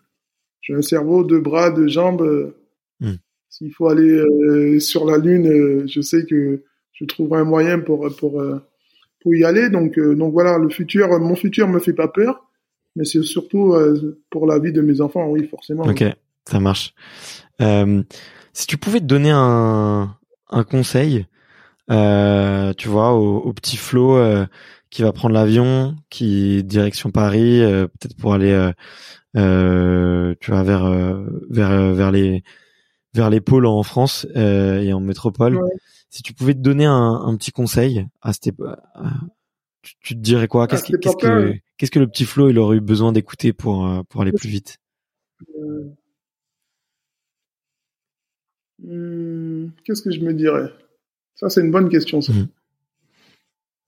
[0.60, 2.22] j'ai un cerveau, deux bras, deux jambes.
[2.22, 2.54] euh,
[3.00, 3.12] Mm.
[3.50, 6.62] S'il faut aller euh, sur la lune, euh, je sais que
[6.92, 8.58] je trouverai un moyen pour pour euh,
[9.22, 9.68] faut y aller.
[9.70, 12.48] Donc, euh, donc voilà, le futur, mon futur me fait pas peur,
[12.96, 15.84] mais c'est surtout euh, pour la vie de mes enfants, oui, forcément.
[15.84, 16.04] Ok,
[16.48, 16.94] ça marche.
[17.60, 18.02] Euh,
[18.52, 20.16] si tu pouvais te donner un,
[20.50, 21.26] un conseil,
[21.90, 24.46] euh, tu vois, au, au petit Flo euh,
[24.90, 28.72] qui va prendre l'avion, qui direction Paris, euh, peut-être pour aller, euh,
[29.36, 30.90] euh, tu vois, vers
[31.50, 32.42] vers vers les
[33.14, 35.56] vers les pôles en France et en métropole.
[35.56, 35.70] Ouais.
[36.08, 38.78] Si tu pouvais te donner un, un petit conseil à cette époque,
[39.82, 40.66] tu, tu te dirais quoi?
[40.66, 40.86] Qu'est-ce
[41.16, 44.32] que qu'est-ce que le petit Flo il aurait eu besoin d'écouter pour euh, pour aller
[44.32, 44.76] plus vite?
[45.58, 45.90] Euh,
[48.82, 50.72] hmm, Qu'est-ce que je me dirais?
[51.34, 52.20] Ça, c'est une bonne question.
[52.20, 52.48] Ça, Mhm.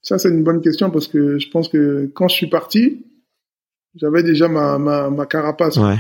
[0.03, 3.07] ça c'est une bonne question parce que je pense que quand je suis parti,
[3.95, 5.77] j'avais déjà ma, ma, ma carapace.
[5.77, 5.97] Ouais.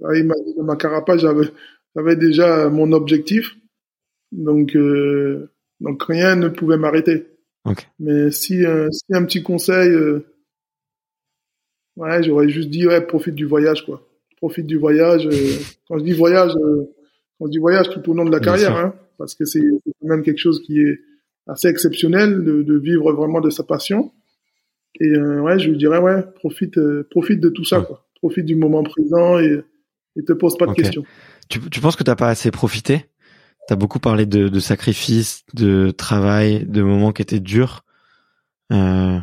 [0.00, 1.48] Ma, ma carapace, j'avais,
[1.94, 3.56] j'avais déjà mon objectif.
[4.32, 7.28] Donc, euh, donc rien ne pouvait m'arrêter.
[7.64, 7.86] Ok.
[8.00, 10.26] Mais si, euh, si un petit conseil, euh,
[11.96, 14.06] ouais, j'aurais juste dit, ouais, profite du voyage, quoi.
[14.38, 15.26] Profite du voyage.
[15.26, 15.56] euh,
[15.88, 16.84] quand je dis voyage, euh,
[17.38, 19.60] quand je dis voyage tout au long de la Bien carrière, hein, parce que c'est
[19.60, 20.98] quand même quelque chose qui est
[21.46, 24.12] assez exceptionnel de, de vivre vraiment de sa passion.
[25.00, 27.86] Et euh, ouais, je lui dirais, ouais, profite, euh, profite de tout ça, Ouais.
[27.86, 28.06] quoi.
[28.20, 29.62] Profite du moment présent et,
[30.16, 31.04] et te pose pas de questions.
[31.48, 33.06] Tu, tu penses que t'as pas assez profité?
[33.68, 37.84] T'as beaucoup parlé de, de sacrifices, de travail, de moments qui étaient durs.
[38.72, 39.18] Euh,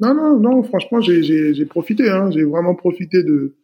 [0.00, 2.30] Non, non, non, franchement, j'ai, profité, hein.
[2.30, 3.54] J'ai vraiment profité de,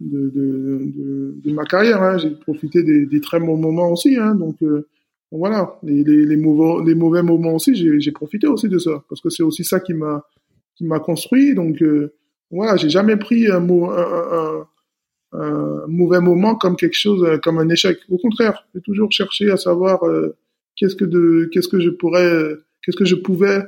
[0.00, 2.18] de, de, de, ma carrière, hein.
[2.18, 4.34] J'ai profité des, des très bons moments aussi, hein.
[4.34, 4.86] Donc, euh,
[5.30, 9.02] voilà, les, les, les, mauvais, les mauvais moments aussi, j'ai, profité aussi de ça.
[9.08, 10.22] Parce que c'est aussi ça qui m'a,
[10.76, 11.54] qui m'a construit.
[11.54, 12.12] Donc, euh,
[12.50, 14.66] voilà, j'ai jamais pris un, un, un,
[15.32, 17.98] un, mauvais moment comme quelque chose, euh, comme un échec.
[18.10, 20.36] Au contraire, j'ai toujours cherché à savoir, euh,
[20.76, 23.62] qu'est-ce que de, qu'est-ce que je pourrais, qu'est-ce que je pouvais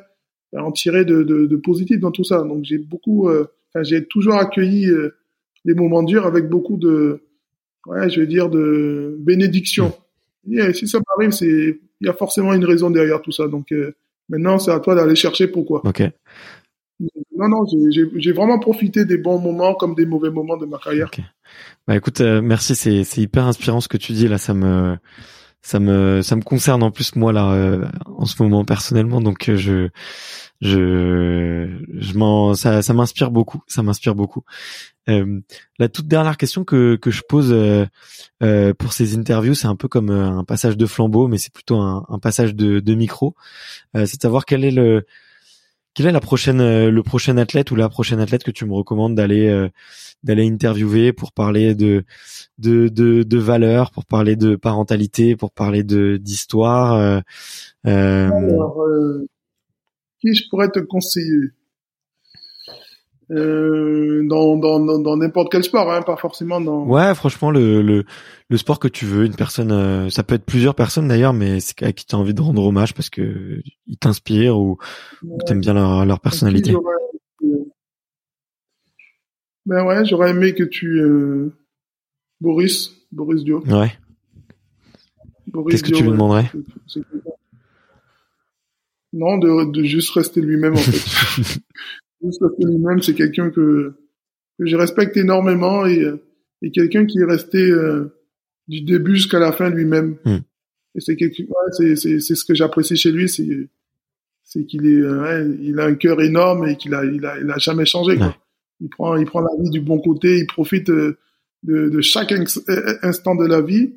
[0.62, 2.42] en tirer de, de, de positif dans tout ça.
[2.42, 5.14] Donc j'ai beaucoup, euh, enfin, j'ai toujours accueilli euh,
[5.64, 7.20] les moments durs avec beaucoup de,
[7.86, 9.94] ouais, je vais dire de bénédiction.
[10.50, 13.48] Et si ça m'arrive, c'est, il y a forcément une raison derrière tout ça.
[13.48, 13.94] Donc euh,
[14.28, 15.82] maintenant, c'est à toi d'aller chercher pourquoi.
[15.84, 16.02] ok.
[17.36, 21.10] Non, non, j'ai- vraiment profité des bons moments comme des mauvais moments de ma carrière.
[21.86, 24.38] Bah écoute, merci, c'est c'est hyper inspirant ce que tu dis là.
[24.38, 24.96] Ça me
[25.66, 29.20] ça me ça me concerne en plus moi là euh, en ce moment personnellement.
[29.20, 29.88] Donc euh, je
[30.60, 33.64] je je m'en ça ça m'inspire beaucoup.
[33.66, 34.44] Ça m'inspire beaucoup.
[35.08, 35.40] Euh,
[35.80, 37.84] la toute dernière question que que je pose euh,
[38.44, 41.52] euh, pour ces interviews, c'est un peu comme euh, un passage de flambeau, mais c'est
[41.52, 43.34] plutôt un, un passage de, de micro.
[43.92, 45.04] C'est de savoir quel est le
[45.96, 48.74] quel est la prochaine euh, le prochain athlète ou la prochaine athlète que tu me
[48.74, 49.70] recommandes d'aller euh,
[50.22, 52.04] d'aller interviewer pour parler de
[52.58, 57.22] de de, valeurs, pour parler de parentalité, pour parler de d'histoire.
[57.86, 58.84] Euh, Alors,
[60.20, 61.52] qui je pourrais te conseiller?
[63.30, 66.84] Euh, dans dans dans dans n'importe quel sport, hein, pas forcément dans.
[66.86, 68.04] ouais, franchement, le, le
[68.48, 71.58] le sport que tu veux, une personne, euh, ça peut être plusieurs personnes d'ailleurs, mais
[71.58, 74.78] c'est à qui tu as envie de rendre hommage parce que ils t'inspirent ou,
[75.24, 76.72] ou t'aimes bien leur leur personnalité.
[76.72, 77.64] Euh,
[79.66, 81.52] Ben ouais, j'aurais aimé que tu euh,
[82.40, 83.64] Boris, Boris Dio.
[83.66, 83.92] Ouais.
[85.48, 86.14] Boris Qu'est-ce que Dio, tu lui ouais.
[86.16, 86.50] demanderais?
[89.12, 91.58] Non, de, de juste rester lui-même en fait.
[92.24, 93.94] juste lui-même, c'est quelqu'un que
[94.58, 96.16] que je respecte énormément et euh,
[96.62, 98.14] et quelqu'un qui est resté euh,
[98.68, 100.16] du début jusqu'à la fin lui-même.
[100.24, 100.38] Hmm.
[100.94, 103.68] Et c'est ouais, c'est ce que j'apprécie chez lui, c'est
[104.42, 107.38] c'est qu'il est, euh, ouais, il a un cœur énorme et qu'il a il a
[107.38, 108.36] il a jamais changé quoi.
[108.80, 111.18] Il prend il prend la vie du bon côté, il profite euh,
[111.62, 112.44] de de chaque ins-
[113.02, 113.94] instant de la vie.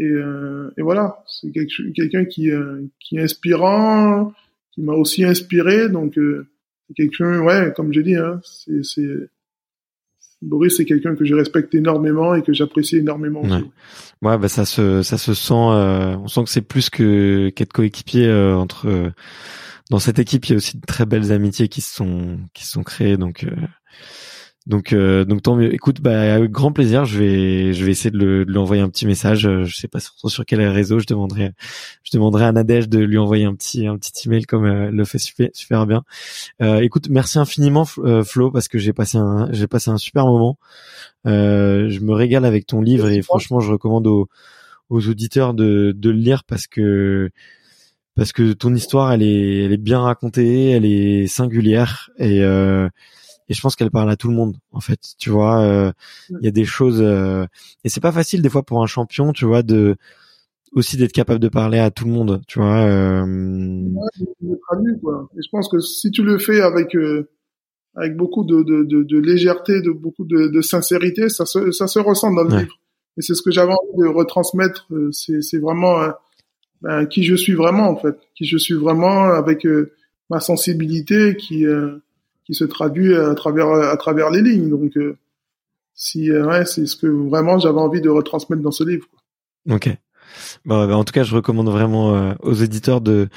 [0.00, 4.32] Et, euh, et voilà, c'est quelqu'un qui, euh, qui est inspirant,
[4.72, 5.88] qui m'a aussi inspiré.
[5.88, 6.48] Donc, euh,
[6.86, 8.40] c'est quelqu'un, ouais, comme je dis, hein,
[8.82, 9.02] c'est,
[10.42, 13.42] Boris, c'est quelqu'un que je respecte énormément et que j'apprécie énormément.
[14.22, 15.54] Ouais, bah ça se ça se sent.
[15.54, 18.88] euh, on sent que c'est plus que qu'être coéquipier euh, entre.
[18.88, 19.10] euh,
[19.90, 22.64] dans cette équipe, il y a aussi de très belles amitiés qui se sont qui
[22.64, 23.16] se sont créées.
[23.16, 23.50] Donc euh,
[24.66, 25.74] donc euh, donc tant mieux.
[25.74, 28.88] Écoute, bah avec grand plaisir, je vais je vais essayer de, le, lui envoyer un
[28.88, 29.46] petit message.
[29.46, 30.98] Euh, Je sais pas sur, sur quel réseau.
[30.98, 31.52] Je demanderai
[32.02, 34.94] je demanderai à Nadège de lui envoyer un petit un petit email comme euh, elle
[34.94, 36.02] le fait super super bien.
[36.62, 40.24] Euh, écoute, merci infiniment euh, Flo parce que j'ai passé un j'ai passé un super
[40.24, 40.58] moment.
[41.26, 44.28] Euh, je me régale avec ton livre et franchement, je recommande aux,
[44.88, 47.28] aux auditeurs de, de le lire parce que
[48.14, 52.42] parce que ton histoire, elle est elle est bien racontée, elle est singulière et
[53.48, 55.00] et je pense qu'elle parle à tout le monde en fait.
[55.18, 55.92] Tu vois, euh,
[56.30, 57.46] il y a des choses euh,
[57.84, 59.96] et c'est pas facile des fois pour un champion, tu vois, de
[60.72, 62.80] aussi d'être capable de parler à tout le monde, tu vois.
[62.80, 63.24] Euh...
[63.24, 65.28] Ouais, quoi.
[65.36, 67.28] Et je pense que si tu le fais avec euh,
[67.94, 71.86] avec beaucoup de, de, de, de, légèreté, de beaucoup de, de sincérité, ça se, ça
[71.86, 72.80] se ressent dans le livre.
[73.16, 74.88] Et c'est ce que j'avais envie de retransmettre.
[74.90, 76.00] Euh, c'est, c'est vraiment
[76.82, 79.64] ben, qui je suis vraiment en fait, qui je suis vraiment avec
[80.28, 81.64] ma sensibilité qui
[82.44, 84.70] qui se traduit à travers à travers les lignes.
[84.70, 84.92] Donc
[85.94, 89.06] si ouais, c'est ce que vraiment j'avais envie de retransmettre dans ce livre.
[89.10, 89.76] Quoi.
[89.76, 89.96] Ok.
[90.64, 93.28] Bon, bah, en tout cas, je recommande vraiment euh, aux éditeurs de,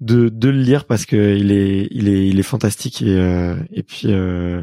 [0.00, 3.56] de de le lire parce que il est il est il est fantastique et euh,
[3.72, 4.62] et puis euh,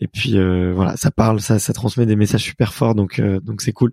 [0.00, 0.32] et puis
[0.72, 3.92] voilà, ça parle, ça ça transmet des messages super forts donc donc c'est cool.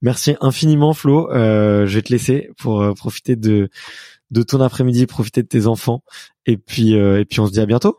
[0.00, 1.28] Merci infiniment Flo.
[1.30, 3.68] je vais te laisser pour profiter de
[4.30, 6.02] de ton après-midi, profiter de tes enfants
[6.46, 7.98] et puis et puis on se dit à bientôt.